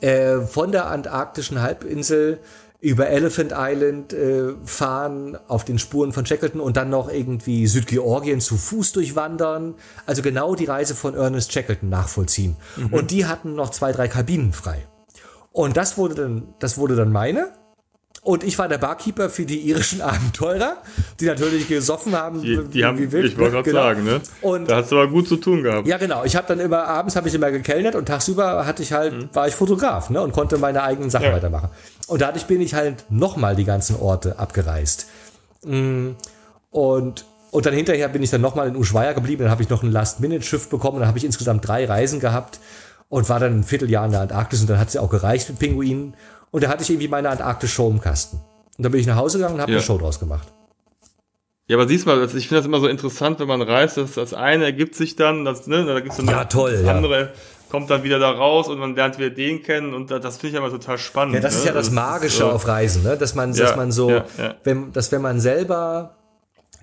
[0.00, 2.38] äh, von der antarktischen Halbinsel
[2.80, 8.40] über Elephant Island äh, fahren, auf den Spuren von Shackleton und dann noch irgendwie Südgeorgien
[8.40, 9.74] zu Fuß durchwandern.
[10.06, 12.56] Also genau die Reise von Ernest Shackleton nachvollziehen.
[12.76, 12.94] Mhm.
[12.94, 14.86] Und die hatten noch zwei, drei Kabinen frei.
[15.52, 17.52] Und das wurde dann, das wurde dann meine.
[18.30, 20.76] Und ich war der Barkeeper für die irischen Abenteurer,
[21.18, 22.40] die natürlich gesoffen haben.
[22.40, 23.82] Die, die haben wie wild, ich wollte gerade genau.
[23.82, 24.20] sagen, ne?
[24.40, 25.88] Und da hast du aber gut zu tun gehabt.
[25.88, 26.22] Ja, genau.
[26.24, 29.28] Ich habe dann immer abends habe ich immer gekellnert und tagsüber hatte ich halt mhm.
[29.32, 30.22] war ich Fotograf, ne?
[30.22, 31.32] Und konnte meine eigenen Sachen ja.
[31.32, 31.70] weitermachen.
[32.06, 35.08] Und dadurch bin ich halt nochmal die ganzen Orte abgereist.
[35.64, 36.10] Mm.
[36.70, 39.82] Und und dann hinterher bin ich dann nochmal in Ushuaia geblieben, dann habe ich noch
[39.82, 42.60] ein Last-Minute-Schiff bekommen, dann habe ich insgesamt drei Reisen gehabt
[43.08, 45.58] und war dann ein Vierteljahr in der Antarktis und dann hat sie auch gereicht mit
[45.58, 46.14] Pinguinen.
[46.50, 48.38] Und da hatte ich irgendwie meine Antarktis-Show im Kasten.
[48.76, 49.78] Und dann bin ich nach Hause gegangen und habe ja.
[49.78, 50.48] eine Show draus gemacht.
[51.70, 54.34] Ja, aber siehst mal, ich finde das immer so interessant, wenn man reist, dass das
[54.34, 57.28] eine ergibt sich dann, das, ne, da gibt es so ja, toll, das andere ja.
[57.70, 60.64] kommt dann wieder da raus und man lernt wieder den kennen und das finde ich
[60.64, 61.36] immer total spannend.
[61.36, 61.58] Ja, das ne?
[61.60, 63.16] ist ja das, Magische das, auf Reisen, ne?
[63.16, 64.20] dass man, ja, dass man so,
[64.64, 66.16] wenn, dass wenn man selber,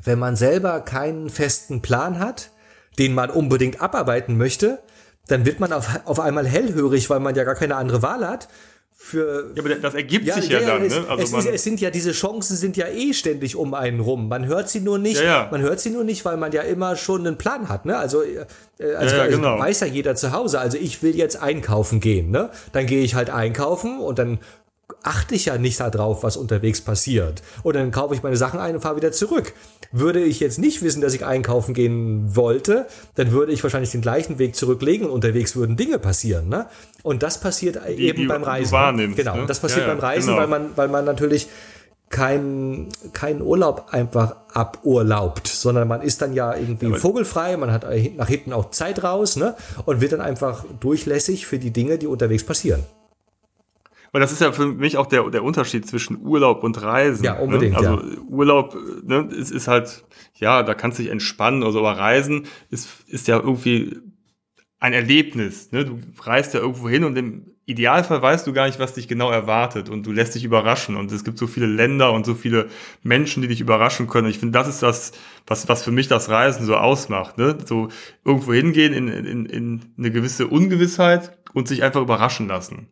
[0.06, 2.52] wenn man selber keinen festen Plan hat,
[2.98, 4.80] den man unbedingt abarbeiten möchte,
[5.28, 8.48] dann wird man auf, auf einmal hellhörig, weil man ja gar keine andere Wahl hat
[9.00, 9.52] für.
[9.54, 10.84] Ja, aber das ergibt ja, sich ja, ja dann.
[10.84, 11.06] Es, ne?
[11.08, 14.28] also es, ist, es, sind ja diese Chancen sind ja eh ständig um einen rum.
[14.28, 15.22] Man hört sie nur nicht.
[15.22, 17.86] Ja, man hört sie nur nicht, weil man ja immer schon einen Plan hat.
[17.86, 17.96] Ne?
[17.96, 18.46] Also, äh,
[18.96, 19.60] also, also genau.
[19.60, 20.60] weiß ja jeder zu Hause.
[20.60, 22.32] Also ich will jetzt einkaufen gehen.
[22.32, 22.50] Ne?
[22.72, 24.40] Dann gehe ich halt einkaufen und dann
[25.04, 27.42] achte ich ja nicht darauf, was unterwegs passiert.
[27.64, 29.54] Und dann kaufe ich meine Sachen ein und fahre wieder zurück.
[29.92, 34.02] Würde ich jetzt nicht wissen, dass ich einkaufen gehen wollte, dann würde ich wahrscheinlich den
[34.02, 36.50] gleichen Weg zurücklegen und unterwegs würden Dinge passieren.
[36.50, 36.68] Ne?
[37.04, 38.72] Und das passiert die, eben die beim Reisen.
[38.72, 39.46] Wahrnimmst, genau, ne?
[39.46, 40.40] das passiert ja, ja, beim Reisen, genau.
[40.40, 41.48] weil man, weil man natürlich
[42.10, 47.86] keinen keinen Urlaub einfach aburlaubt, sondern man ist dann ja irgendwie ja, vogelfrei, man hat
[48.16, 49.56] nach hinten auch Zeit raus ne?
[49.86, 52.84] und wird dann einfach durchlässig für die Dinge, die unterwegs passieren.
[54.12, 57.24] Weil das ist ja für mich auch der, der Unterschied zwischen Urlaub und Reisen.
[57.24, 57.74] Ja, unbedingt.
[57.74, 57.78] Ne?
[57.78, 58.18] Also ja.
[58.28, 60.06] Urlaub ne, ist, ist halt,
[60.36, 63.98] ja, da kannst du dich entspannen oder so, aber Reisen ist, ist ja irgendwie
[64.80, 65.72] ein Erlebnis.
[65.72, 65.86] Ne?
[65.86, 69.30] Du reist ja irgendwo hin und im Idealfall weißt du gar nicht, was dich genau
[69.30, 72.68] erwartet und du lässt dich überraschen und es gibt so viele Länder und so viele
[73.04, 74.30] Menschen, die dich überraschen können.
[74.30, 75.12] Ich finde, das ist das,
[75.46, 77.38] was, was für mich das Reisen so ausmacht.
[77.38, 77.58] Ne?
[77.66, 77.90] So
[78.24, 82.88] irgendwo hingehen in, in, in eine gewisse Ungewissheit und sich einfach überraschen lassen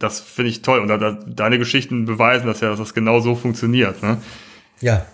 [0.00, 0.80] das finde ich toll.
[0.80, 4.02] Und da, da, deine Geschichten beweisen das ja, dass das genau so funktioniert.
[4.02, 4.20] Ne?
[4.80, 5.06] Ja,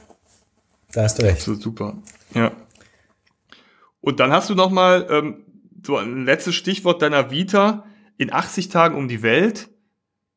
[0.93, 1.39] da hast du recht.
[1.39, 1.99] Absolut super.
[2.32, 2.53] Ja.
[4.01, 5.45] Und dann hast du noch mal ähm,
[5.84, 7.84] so ein letztes Stichwort deiner Vita
[8.16, 9.68] in 80 Tagen um die Welt.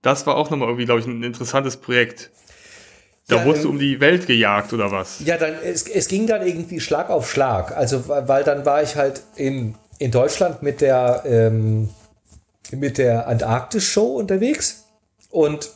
[0.02, 2.32] Das war auch noch mal irgendwie, glaube ich, ein interessantes Projekt.
[3.28, 5.20] Da ja, wurdest du um die Welt gejagt oder was?
[5.24, 7.78] Ja, dann es, es ging dann irgendwie Schlag auf Schlag.
[7.78, 11.90] Also weil dann war ich halt in, in Deutschland mit der ähm,
[12.72, 14.86] mit der Antarktis-Show unterwegs
[15.30, 15.72] und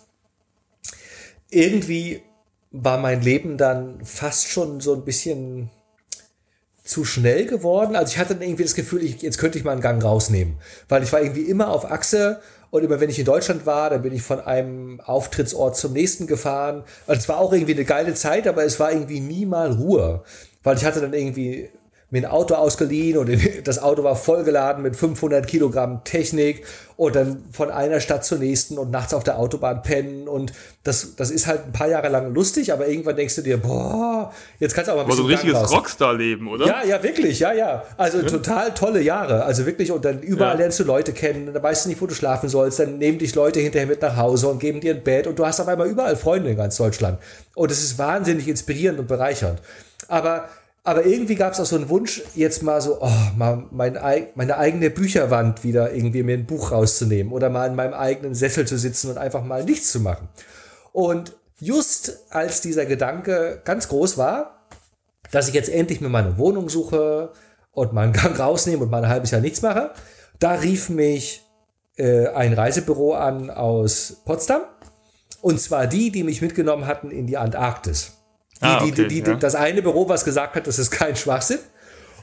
[1.49, 2.21] irgendwie
[2.71, 5.69] war mein Leben dann fast schon so ein bisschen
[6.83, 7.95] zu schnell geworden.
[7.95, 10.57] Also ich hatte dann irgendwie das Gefühl, ich, jetzt könnte ich mal einen Gang rausnehmen,
[10.89, 12.41] weil ich war irgendwie immer auf Achse
[12.71, 16.25] und immer wenn ich in Deutschland war, dann bin ich von einem Auftrittsort zum nächsten
[16.25, 16.83] gefahren.
[17.05, 20.23] Und es war auch irgendwie eine geile Zeit, aber es war irgendwie nie mal Ruhe,
[20.63, 21.69] weil ich hatte dann irgendwie
[22.13, 23.31] mir ein Auto ausgeliehen und
[23.67, 26.63] das Auto war vollgeladen mit 500 Kilogramm Technik
[26.95, 30.53] und dann von einer Stadt zur nächsten und nachts auf der Autobahn pennen und
[30.83, 34.31] das, das ist halt ein paar Jahre lang lustig, aber irgendwann denkst du dir, boah,
[34.59, 35.25] jetzt kannst du aber ein bisschen.
[35.25, 36.67] Aber so ein richtiges Rockstar-Leben, oder?
[36.67, 37.83] Ja, ja, wirklich, ja, ja.
[37.97, 38.27] Also ja.
[38.27, 39.43] total tolle Jahre.
[39.43, 40.59] Also wirklich, und dann überall ja.
[40.59, 43.33] lernst du Leute kennen, dann weißt du nicht, wo du schlafen sollst, dann nehmen dich
[43.33, 45.87] Leute hinterher mit nach Hause und geben dir ein Bett und du hast auf einmal
[45.87, 47.17] überall Freunde in ganz Deutschland.
[47.55, 49.59] Und es ist wahnsinnig inspirierend und bereichernd.
[50.07, 50.47] Aber
[50.83, 53.97] aber irgendwie gab es auch so einen Wunsch, jetzt mal so, oh, mal mein,
[54.35, 58.67] meine eigene Bücherwand wieder irgendwie mir ein Buch rauszunehmen oder mal in meinem eigenen Sessel
[58.67, 60.27] zu sitzen und einfach mal nichts zu machen.
[60.91, 64.67] Und just als dieser Gedanke ganz groß war,
[65.31, 67.31] dass ich jetzt endlich mir meine Wohnung suche
[67.71, 69.91] und mal einen Gang rausnehme und mal ein halbes Jahr nichts mache,
[70.39, 71.43] da rief mich
[71.95, 74.63] äh, ein Reisebüro an aus Potsdam.
[75.41, 78.22] Und zwar die, die mich mitgenommen hatten in die Antarktis.
[78.63, 79.35] Die, ah, okay, die, die, ja.
[79.35, 81.59] Das eine Büro, was gesagt hat, das ist kein Schwachsinn.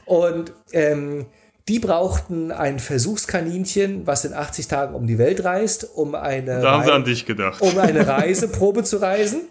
[0.05, 1.27] Und ähm,
[1.67, 6.71] die brauchten ein Versuchskaninchen, was in 80 Tagen um die Welt reist, um eine, da
[6.71, 7.61] haben sie an dich gedacht.
[7.61, 9.41] Um eine Reiseprobe zu reisen.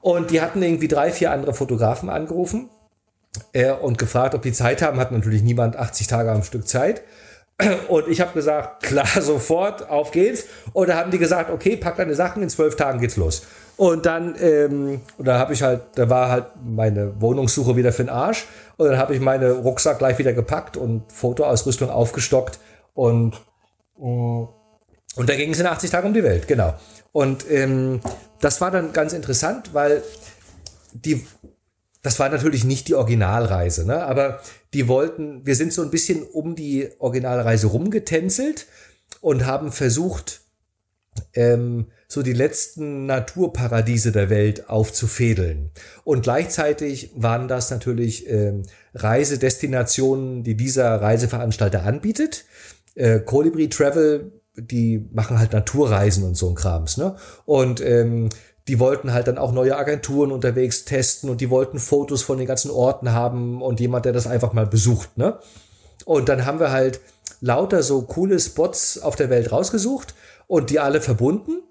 [0.00, 2.68] Und die hatten irgendwie drei, vier andere Fotografen angerufen
[3.52, 4.98] äh, und gefragt, ob die Zeit haben.
[4.98, 7.02] Hat natürlich niemand 80 Tage am Stück Zeit.
[7.88, 10.46] Und ich habe gesagt, klar, sofort, auf geht's.
[10.72, 13.42] Und da haben die gesagt, okay, pack deine Sachen, in zwölf Tagen geht's los.
[13.76, 18.10] Und dann, ähm, da habe ich halt, da war halt meine Wohnungssuche wieder für den
[18.10, 18.46] Arsch.
[18.76, 22.58] Und dann habe ich meine Rucksack gleich wieder gepackt und Fotoausrüstung aufgestockt
[22.94, 23.40] und
[23.98, 24.44] mm,
[25.14, 26.74] und da ging es in 80 Tagen um die Welt, genau.
[27.12, 28.00] Und ähm,
[28.40, 30.02] das war dann ganz interessant, weil
[30.94, 31.26] die,
[32.02, 34.02] das war natürlich nicht die Originalreise, ne?
[34.04, 34.40] aber
[34.72, 38.66] die wollten, wir sind so ein bisschen um die Originalreise rumgetänzelt
[39.20, 40.40] und haben versucht,
[41.34, 45.70] ähm, so die letzten Naturparadiese der Welt aufzufädeln.
[46.04, 48.52] Und gleichzeitig waren das natürlich äh,
[48.92, 52.44] Reisedestinationen, die dieser Reiseveranstalter anbietet.
[52.96, 57.16] Äh, Colibri Travel, die machen halt Naturreisen und so ein Krams, ne?
[57.46, 58.28] Und ähm,
[58.68, 62.46] die wollten halt dann auch neue Agenturen unterwegs testen und die wollten Fotos von den
[62.46, 65.38] ganzen Orten haben und jemand, der das einfach mal besucht, ne?
[66.04, 67.00] Und dann haben wir halt
[67.40, 70.14] lauter so coole Spots auf der Welt rausgesucht
[70.46, 71.62] und die alle verbunden.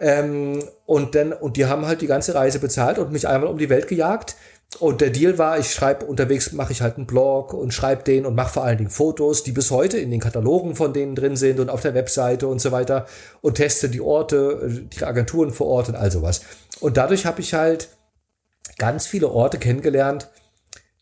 [0.00, 3.58] Ähm, und dann, und die haben halt die ganze Reise bezahlt und mich einmal um
[3.58, 4.36] die Welt gejagt.
[4.80, 8.26] Und der Deal war, ich schreibe unterwegs, mache ich halt einen Blog und schreibe den
[8.26, 11.36] und mache vor allen Dingen Fotos, die bis heute in den Katalogen von denen drin
[11.36, 13.06] sind und auf der Webseite und so weiter
[13.40, 16.42] und teste die Orte, die Agenturen vor Ort und all sowas.
[16.80, 17.88] Und dadurch habe ich halt
[18.76, 20.28] ganz viele Orte kennengelernt,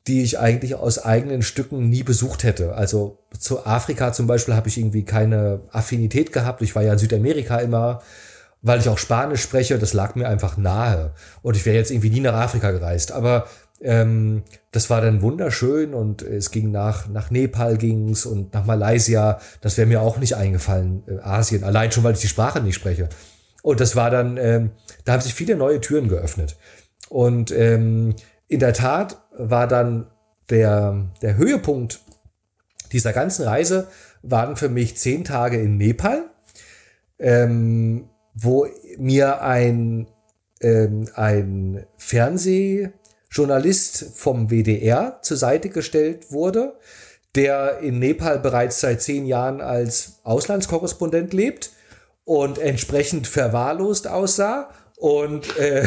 [0.07, 2.75] die ich eigentlich aus eigenen Stücken nie besucht hätte.
[2.75, 6.63] Also zu Afrika zum Beispiel habe ich irgendwie keine Affinität gehabt.
[6.63, 8.01] Ich war ja in Südamerika immer,
[8.67, 9.79] weil ich auch Spanisch spreche.
[9.79, 11.13] Das lag mir einfach nahe.
[11.43, 13.13] Und ich wäre jetzt irgendwie nie nach Afrika gereist.
[13.13, 13.47] Aber
[13.81, 14.43] ähm,
[14.73, 19.39] das war dann wunderschön und es ging nach, nach Nepal ging's und nach Malaysia.
[19.61, 21.65] Das wäre mir auch nicht eingefallen, äh, Asien.
[21.65, 23.09] Allein schon, weil ich die Sprache nicht spreche.
[23.63, 24.71] Und das war dann, ähm,
[25.05, 26.57] da haben sich viele neue Türen geöffnet.
[27.09, 28.15] Und ähm,
[28.49, 30.07] in der Tat war dann
[30.51, 32.01] der, der Höhepunkt
[32.93, 33.89] dieser ganzen Reise
[34.23, 36.31] waren für mich zehn Tage in Nepal,
[37.19, 38.69] ähm, wo
[38.99, 40.07] mir ein,
[40.61, 46.75] ähm, ein Fernsehjournalist vom WDR zur Seite gestellt wurde,
[47.35, 51.73] der in Nepal bereits seit zehn Jahren als Auslandskorrespondent lebt
[52.25, 55.85] und entsprechend verwahrlost aussah und äh,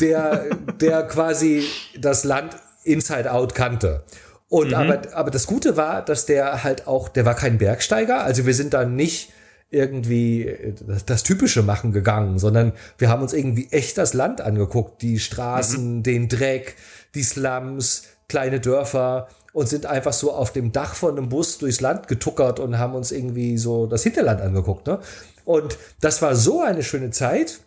[0.00, 0.46] der,
[0.80, 1.64] der quasi
[1.98, 4.04] das Land inside out kannte.
[4.48, 4.74] Und mhm.
[4.74, 8.54] aber, aber das Gute war, dass der halt auch, der war kein Bergsteiger, also wir
[8.54, 9.32] sind da nicht
[9.74, 15.02] irgendwie das, das, Typische machen gegangen, sondern wir haben uns irgendwie echt das Land angeguckt,
[15.02, 16.02] die Straßen, mhm.
[16.02, 16.76] den Dreck,
[17.14, 21.80] die Slums, kleine Dörfer und sind einfach so auf dem Dach von einem Bus durchs
[21.80, 24.86] Land getuckert und haben uns irgendwie so das Hinterland angeguckt.
[24.86, 25.00] Ne?
[25.44, 27.60] Und das war so eine schöne Zeit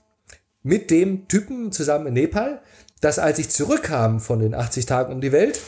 [0.63, 2.61] mit dem Typen zusammen in Nepal,
[3.01, 5.59] dass als ich zurückkam von den 80 Tagen um die Welt,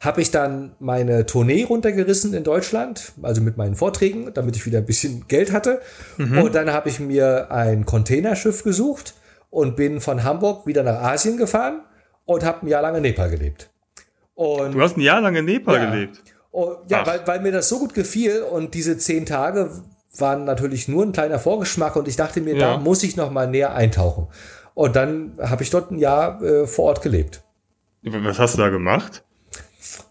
[0.00, 4.78] habe ich dann meine Tournee runtergerissen in Deutschland, also mit meinen Vorträgen, damit ich wieder
[4.78, 5.82] ein bisschen Geld hatte.
[6.16, 6.38] Mhm.
[6.38, 9.14] Und dann habe ich mir ein Containerschiff gesucht
[9.50, 11.82] und bin von Hamburg wieder nach Asien gefahren
[12.24, 13.70] und habe ein Jahr lang in Nepal gelebt.
[14.34, 16.22] Und du hast ein Jahr lang in Nepal ja, gelebt?
[16.50, 19.70] Und, ja, weil, weil mir das so gut gefiel und diese zehn Tage
[20.16, 22.72] waren natürlich nur ein kleiner Vorgeschmack und ich dachte mir, ja.
[22.72, 24.28] da muss ich noch mal näher eintauchen.
[24.72, 27.42] Und dann habe ich dort ein Jahr äh, vor Ort gelebt.
[28.02, 29.24] Was hast du da gemacht?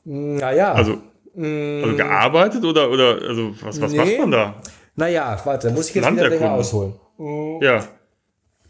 [0.04, 0.74] Naja.
[0.74, 1.02] Also,
[1.36, 3.98] also gearbeitet oder, oder also was, was nee.
[3.98, 4.62] macht man da?
[4.96, 7.00] Naja, warte, muss ich jetzt wieder länger ausholen.
[7.62, 7.88] Ja,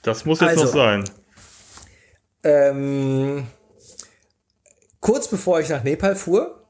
[0.03, 1.03] das muss jetzt also, noch sein.
[2.43, 3.47] Ähm,
[4.99, 6.63] kurz bevor ich nach Nepal fuhr,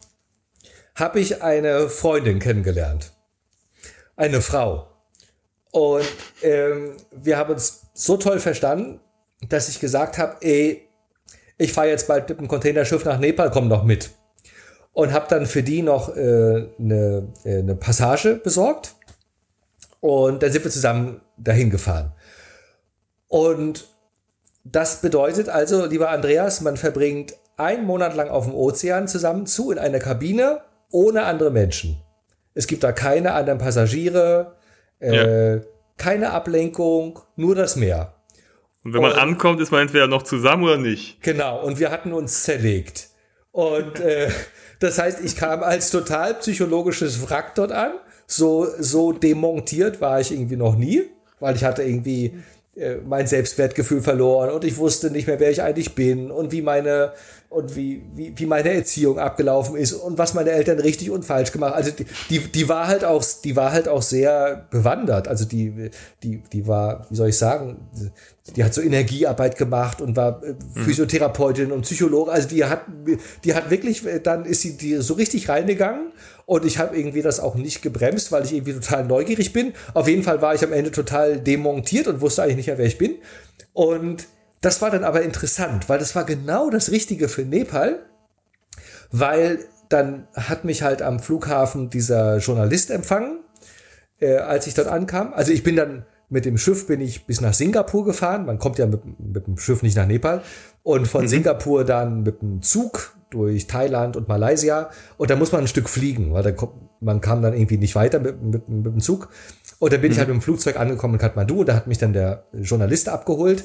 [0.95, 3.13] habe ich eine Freundin kennengelernt.
[4.15, 4.87] Eine Frau.
[5.71, 6.07] Und
[6.41, 8.99] ähm, wir haben uns so toll verstanden,
[9.47, 10.87] dass ich gesagt habe, ey,
[11.57, 14.09] ich fahre jetzt bald mit dem Containerschiff nach Nepal, komm doch mit.
[14.93, 18.95] Und habe dann für die noch äh, eine, äh, eine Passage besorgt.
[20.01, 22.13] Und dann sind wir zusammen dahin gefahren.
[23.27, 23.87] Und
[24.63, 29.71] das bedeutet also, lieber Andreas, man verbringt einen Monat lang auf dem Ozean zusammen zu
[29.71, 30.61] in einer Kabine
[30.91, 32.01] ohne andere Menschen.
[32.53, 34.55] Es gibt da keine anderen Passagiere,
[34.99, 35.61] äh, ja.
[35.97, 38.13] keine Ablenkung, nur das Meer.
[38.83, 41.21] Und wenn man und, ankommt, ist man entweder noch zusammen oder nicht.
[41.21, 43.08] Genau, und wir hatten uns zerlegt.
[43.51, 44.29] Und äh,
[44.79, 47.93] das heißt, ich kam als total psychologisches Wrack dort an.
[48.27, 51.03] So, so demontiert war ich irgendwie noch nie,
[51.39, 52.39] weil ich hatte irgendwie
[53.05, 57.13] mein Selbstwertgefühl verloren und ich wusste nicht mehr, wer ich eigentlich bin und wie meine
[57.49, 61.51] und wie, wie, wie meine Erziehung abgelaufen ist und was meine Eltern richtig und falsch
[61.51, 61.73] gemacht.
[61.73, 65.27] Also die, die, die war halt auch, die war halt auch sehr bewandert.
[65.27, 65.89] Also die,
[66.21, 67.89] die, die war, wie soll ich sagen,
[68.55, 70.83] die hat so Energiearbeit gemacht und war äh, mhm.
[70.83, 72.33] Physiotherapeutin und Psychologin.
[72.33, 72.81] Also die hat,
[73.43, 76.11] die hat wirklich, dann ist sie die so richtig reingegangen
[76.49, 79.73] und ich habe irgendwie das auch nicht gebremst, weil ich irgendwie total neugierig bin.
[79.93, 82.87] Auf jeden Fall war ich am Ende total demontiert und wusste eigentlich nicht mehr, wer
[82.87, 83.17] ich bin.
[83.71, 84.25] Und
[84.59, 87.99] das war dann aber interessant, weil das war genau das Richtige für Nepal,
[89.11, 93.41] weil dann hat mich halt am Flughafen dieser Journalist empfangen,
[94.19, 95.33] äh, als ich dort ankam.
[95.33, 98.45] Also ich bin dann mit dem Schiff bin ich bis nach Singapur gefahren.
[98.45, 100.43] Man kommt ja mit, mit dem Schiff nicht nach Nepal.
[100.83, 101.27] Und von mhm.
[101.27, 104.89] Singapur dann mit dem Zug durch Thailand und Malaysia.
[105.17, 107.95] Und da muss man ein Stück fliegen, weil da kommt, man kam dann irgendwie nicht
[107.95, 109.29] weiter mit, mit, mit dem Zug.
[109.79, 110.13] Und dann bin mhm.
[110.13, 113.09] ich halt mit dem Flugzeug angekommen in Kathmandu und da hat mich dann der Journalist
[113.09, 113.63] abgeholt.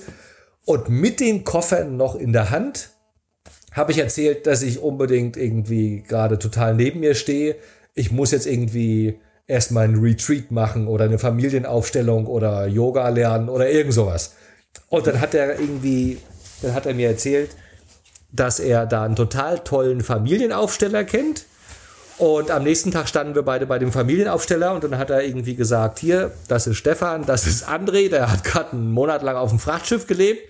[0.65, 2.91] Und mit den Koffern noch in der Hand
[3.73, 7.57] habe ich erzählt, dass ich unbedingt irgendwie gerade total neben mir stehe.
[7.93, 13.71] Ich muss jetzt irgendwie erstmal einen Retreat machen oder eine Familienaufstellung oder Yoga lernen oder
[13.71, 14.35] irgend sowas.
[14.89, 16.19] Und dann hat er irgendwie,
[16.63, 17.51] dann hat er mir erzählt,
[18.33, 21.47] dass er da einen total tollen Familienaufsteller kennt
[22.17, 25.57] und am nächsten Tag standen wir beide bei dem Familienaufsteller und dann hat er irgendwie
[25.57, 29.51] gesagt, hier, das ist Stefan, das ist André, der hat gerade einen Monat lang auf
[29.51, 30.49] dem Frachtschiff gelebt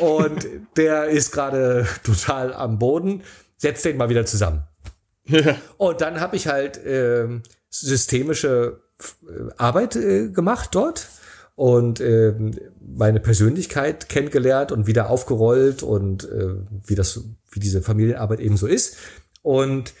[0.00, 3.22] und der ist gerade total am Boden.
[3.56, 4.64] Setz den mal wieder zusammen.
[5.26, 5.56] Ja.
[5.78, 7.28] Und dann habe ich halt äh,
[7.80, 11.08] systemische äh, Arbeit äh, gemacht dort
[11.56, 12.34] und äh,
[12.80, 16.54] meine Persönlichkeit kennengelernt und wieder aufgerollt und äh,
[16.84, 18.96] wie das, wie diese Familienarbeit eben so ist.
[19.42, 19.94] Und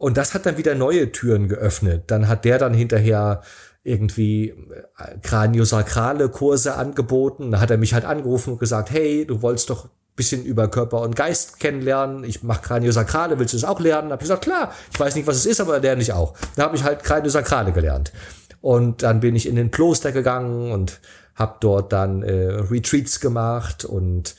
[0.00, 2.04] und das hat dann wieder neue Türen geöffnet.
[2.06, 3.42] Dann hat der dann hinterher
[3.82, 7.50] irgendwie äh, kraniosakrale Kurse angeboten.
[7.50, 9.88] Da hat er mich halt angerufen und gesagt, hey, du wolltest doch
[10.18, 12.24] bisschen über Körper und Geist kennenlernen.
[12.24, 14.12] Ich mache Kraniosakrale, willst du es auch lernen?
[14.12, 16.34] Hab ich gesagt, klar, ich weiß nicht, was es ist, aber lerne ich auch.
[16.56, 18.12] Da habe ich halt Kraniosakrale gelernt.
[18.60, 21.00] Und dann bin ich in den Kloster gegangen und
[21.34, 22.32] habe dort dann äh,
[22.70, 24.34] Retreats gemacht und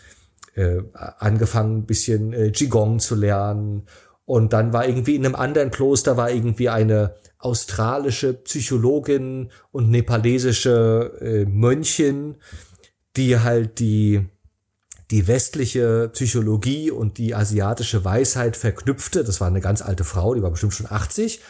[0.53, 0.83] äh,
[1.17, 3.87] angefangen, ein bisschen äh, Qigong zu lernen
[4.29, 11.17] und dann war irgendwie in einem anderen Kloster war irgendwie eine australische Psychologin und nepalesische
[11.19, 12.35] äh, Mönchin,
[13.15, 14.29] die halt die,
[15.11, 19.23] die westliche Psychologie und die asiatische Weisheit verknüpfte.
[19.23, 21.41] Das war eine ganz alte Frau, die war bestimmt schon 80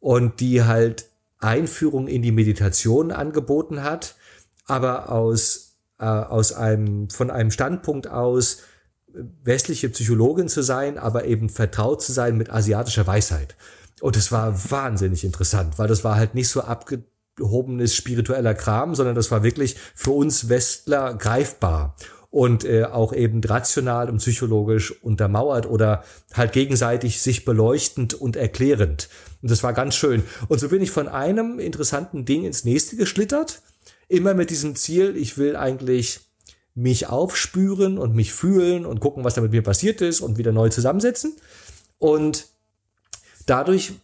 [0.00, 1.06] und die halt
[1.38, 4.16] Einführung in die Meditation angeboten hat,
[4.66, 8.58] aber aus, äh, aus einem, von einem Standpunkt aus,
[9.42, 13.56] westliche Psychologin zu sein, aber eben vertraut zu sein mit asiatischer Weisheit.
[14.00, 19.14] Und es war wahnsinnig interessant, weil das war halt nicht so abgehobenes spiritueller Kram, sondern
[19.14, 21.96] das war wirklich für uns Westler greifbar
[22.30, 26.04] und äh, auch eben rational und psychologisch untermauert oder
[26.34, 29.08] halt gegenseitig sich beleuchtend und erklärend.
[29.42, 30.22] Und das war ganz schön.
[30.48, 33.62] Und so bin ich von einem interessanten Ding ins nächste geschlittert,
[34.08, 36.20] immer mit diesem Ziel, ich will eigentlich
[36.74, 40.52] mich aufspüren und mich fühlen und gucken, was da mit mir passiert ist und wieder
[40.52, 41.36] neu zusammensetzen.
[41.98, 42.46] Und
[43.46, 43.94] dadurch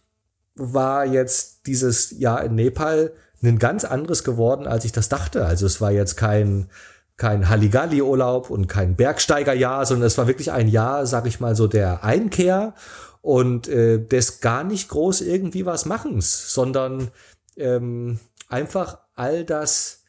[0.55, 3.13] war jetzt dieses Jahr in Nepal
[3.43, 5.45] ein ganz anderes geworden, als ich das dachte.
[5.45, 6.69] Also es war jetzt kein,
[7.17, 11.67] kein Halligalli-Urlaub und kein Bergsteigerjahr, sondern es war wirklich ein Jahr, sag ich mal so,
[11.67, 12.73] der Einkehr
[13.21, 17.09] und äh, des gar nicht groß irgendwie was Machens, sondern
[17.57, 20.03] ähm, einfach all das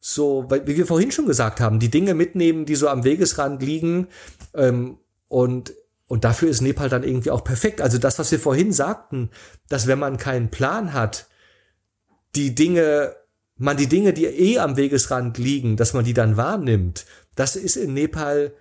[0.00, 4.08] so, wie wir vorhin schon gesagt haben, die Dinge mitnehmen, die so am Wegesrand liegen.
[4.54, 5.74] Ähm, und,
[6.06, 7.80] und dafür ist Nepal dann irgendwie auch perfekt.
[7.80, 9.30] Also das, was wir vorhin sagten,
[9.68, 11.26] dass wenn man keinen Plan hat,
[12.34, 13.16] die Dinge,
[13.58, 17.04] man die Dinge, die eh am Wegesrand liegen, dass man die dann wahrnimmt,
[17.34, 18.52] das ist in Nepal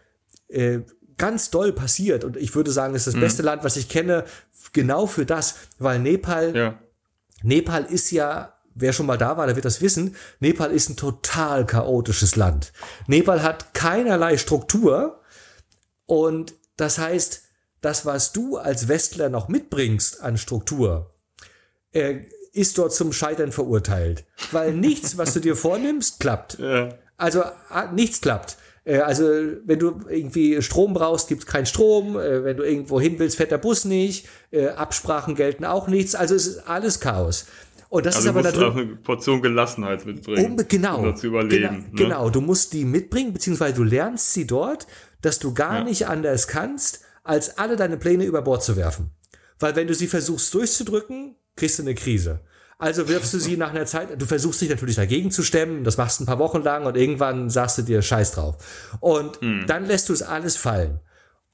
[0.50, 0.80] äh,
[1.18, 2.24] ganz doll passiert.
[2.24, 3.22] Und ich würde sagen, es ist das mhm.
[3.22, 4.26] beste Land, was ich kenne,
[4.74, 6.80] genau für das, weil Nepal, ja.
[7.42, 10.96] Nepal ist ja wer schon mal da war, der wird das wissen, Nepal ist ein
[10.96, 12.72] total chaotisches Land.
[13.08, 15.20] Nepal hat keinerlei Struktur
[16.06, 17.44] und das heißt,
[17.82, 21.12] das, was du als Westler noch mitbringst an Struktur,
[21.92, 22.22] äh,
[22.58, 24.26] ist dort zum Scheitern verurteilt.
[24.52, 26.58] Weil nichts, was du dir vornimmst, klappt.
[26.68, 26.90] Ja.
[27.20, 28.58] Also ah, nichts klappt.
[28.84, 29.24] Äh, also
[29.66, 32.18] wenn du irgendwie Strom brauchst, gibt's keinen Strom.
[32.20, 34.28] Äh, wenn du irgendwo hin willst, fährt der Bus nicht.
[34.52, 36.14] Äh, Absprachen gelten auch nichts.
[36.14, 37.46] Also es ist alles Chaos.
[37.90, 41.28] Und das also ist aber musst auch eine Portion Gelassenheit mitbringen, um, genau, um zu
[41.28, 41.52] überleben.
[41.62, 41.86] Genau, ne?
[41.94, 44.88] genau, du musst die mitbringen, beziehungsweise du lernst sie dort,
[45.22, 45.84] dass du gar ja.
[45.86, 49.12] nicht anders kannst, als alle deine Pläne über Bord zu werfen.
[49.60, 52.42] Weil wenn du sie versuchst durchzudrücken, kriegst du eine Krise.
[52.80, 55.98] Also wirfst du sie nach einer Zeit, du versuchst dich natürlich dagegen zu stemmen, das
[55.98, 58.58] machst ein paar Wochen lang und irgendwann sagst du dir Scheiß drauf.
[59.00, 59.66] Und hm.
[59.68, 61.00] dann lässt du es alles fallen.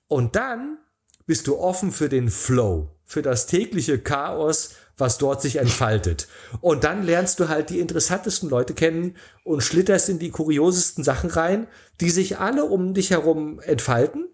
[0.08, 0.80] Und dann
[1.26, 6.28] bist du offen für den Flow, für das tägliche Chaos, was dort sich entfaltet.
[6.60, 11.30] Und dann lernst du halt die interessantesten Leute kennen und schlitterst in die kuriosesten Sachen
[11.30, 11.68] rein,
[12.02, 14.28] die sich alle um dich herum entfalten,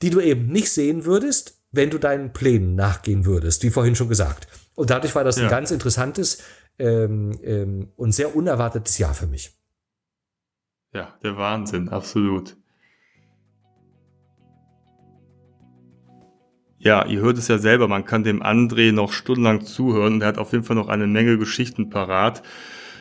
[0.00, 4.08] die du eben nicht sehen würdest, wenn du deinen Plänen nachgehen würdest, wie vorhin schon
[4.08, 4.46] gesagt.
[4.76, 5.44] Und dadurch war das ja.
[5.44, 6.42] ein ganz interessantes
[6.78, 9.52] ähm, ähm, und sehr unerwartetes Jahr für mich.
[10.92, 12.56] Ja, der Wahnsinn, absolut.
[16.78, 20.20] Ja, ihr hört es ja selber, man kann dem André noch stundenlang zuhören.
[20.20, 22.42] Der hat auf jeden Fall noch eine Menge Geschichten parat.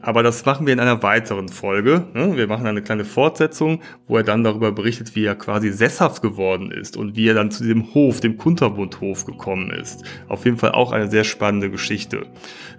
[0.05, 2.05] Aber das machen wir in einer weiteren Folge.
[2.13, 2.37] Ne?
[2.37, 6.69] Wir machen eine kleine Fortsetzung, wo er dann darüber berichtet, wie er quasi sesshaft geworden
[6.69, 10.03] ist und wie er dann zu diesem Hof, dem Kunterbundhof gekommen ist.
[10.27, 12.27] Auf jeden Fall auch eine sehr spannende Geschichte.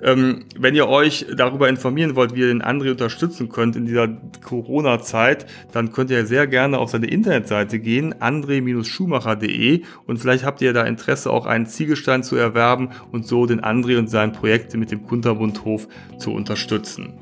[0.04, 4.06] Ähm, wenn ihr euch darüber informieren wollt, wie ihr den André unterstützen könnt in dieser
[4.44, 10.72] Corona-Zeit, dann könnt ihr sehr gerne auf seine Internetseite gehen, andre-schumacher.de und vielleicht habt ihr
[10.72, 14.92] da Interesse, auch einen Ziegelstein zu erwerben und so den André und sein Projekt mit
[14.92, 17.15] dem Kunterbundhof zu unterstützen.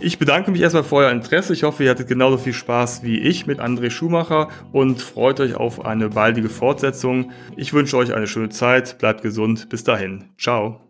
[0.00, 1.52] Ich bedanke mich erstmal für euer Interesse.
[1.52, 5.54] Ich hoffe, ihr hattet genauso viel Spaß wie ich mit André Schumacher und freut euch
[5.54, 7.30] auf eine baldige Fortsetzung.
[7.56, 10.24] Ich wünsche euch eine schöne Zeit, bleibt gesund, bis dahin.
[10.38, 10.80] Ciao.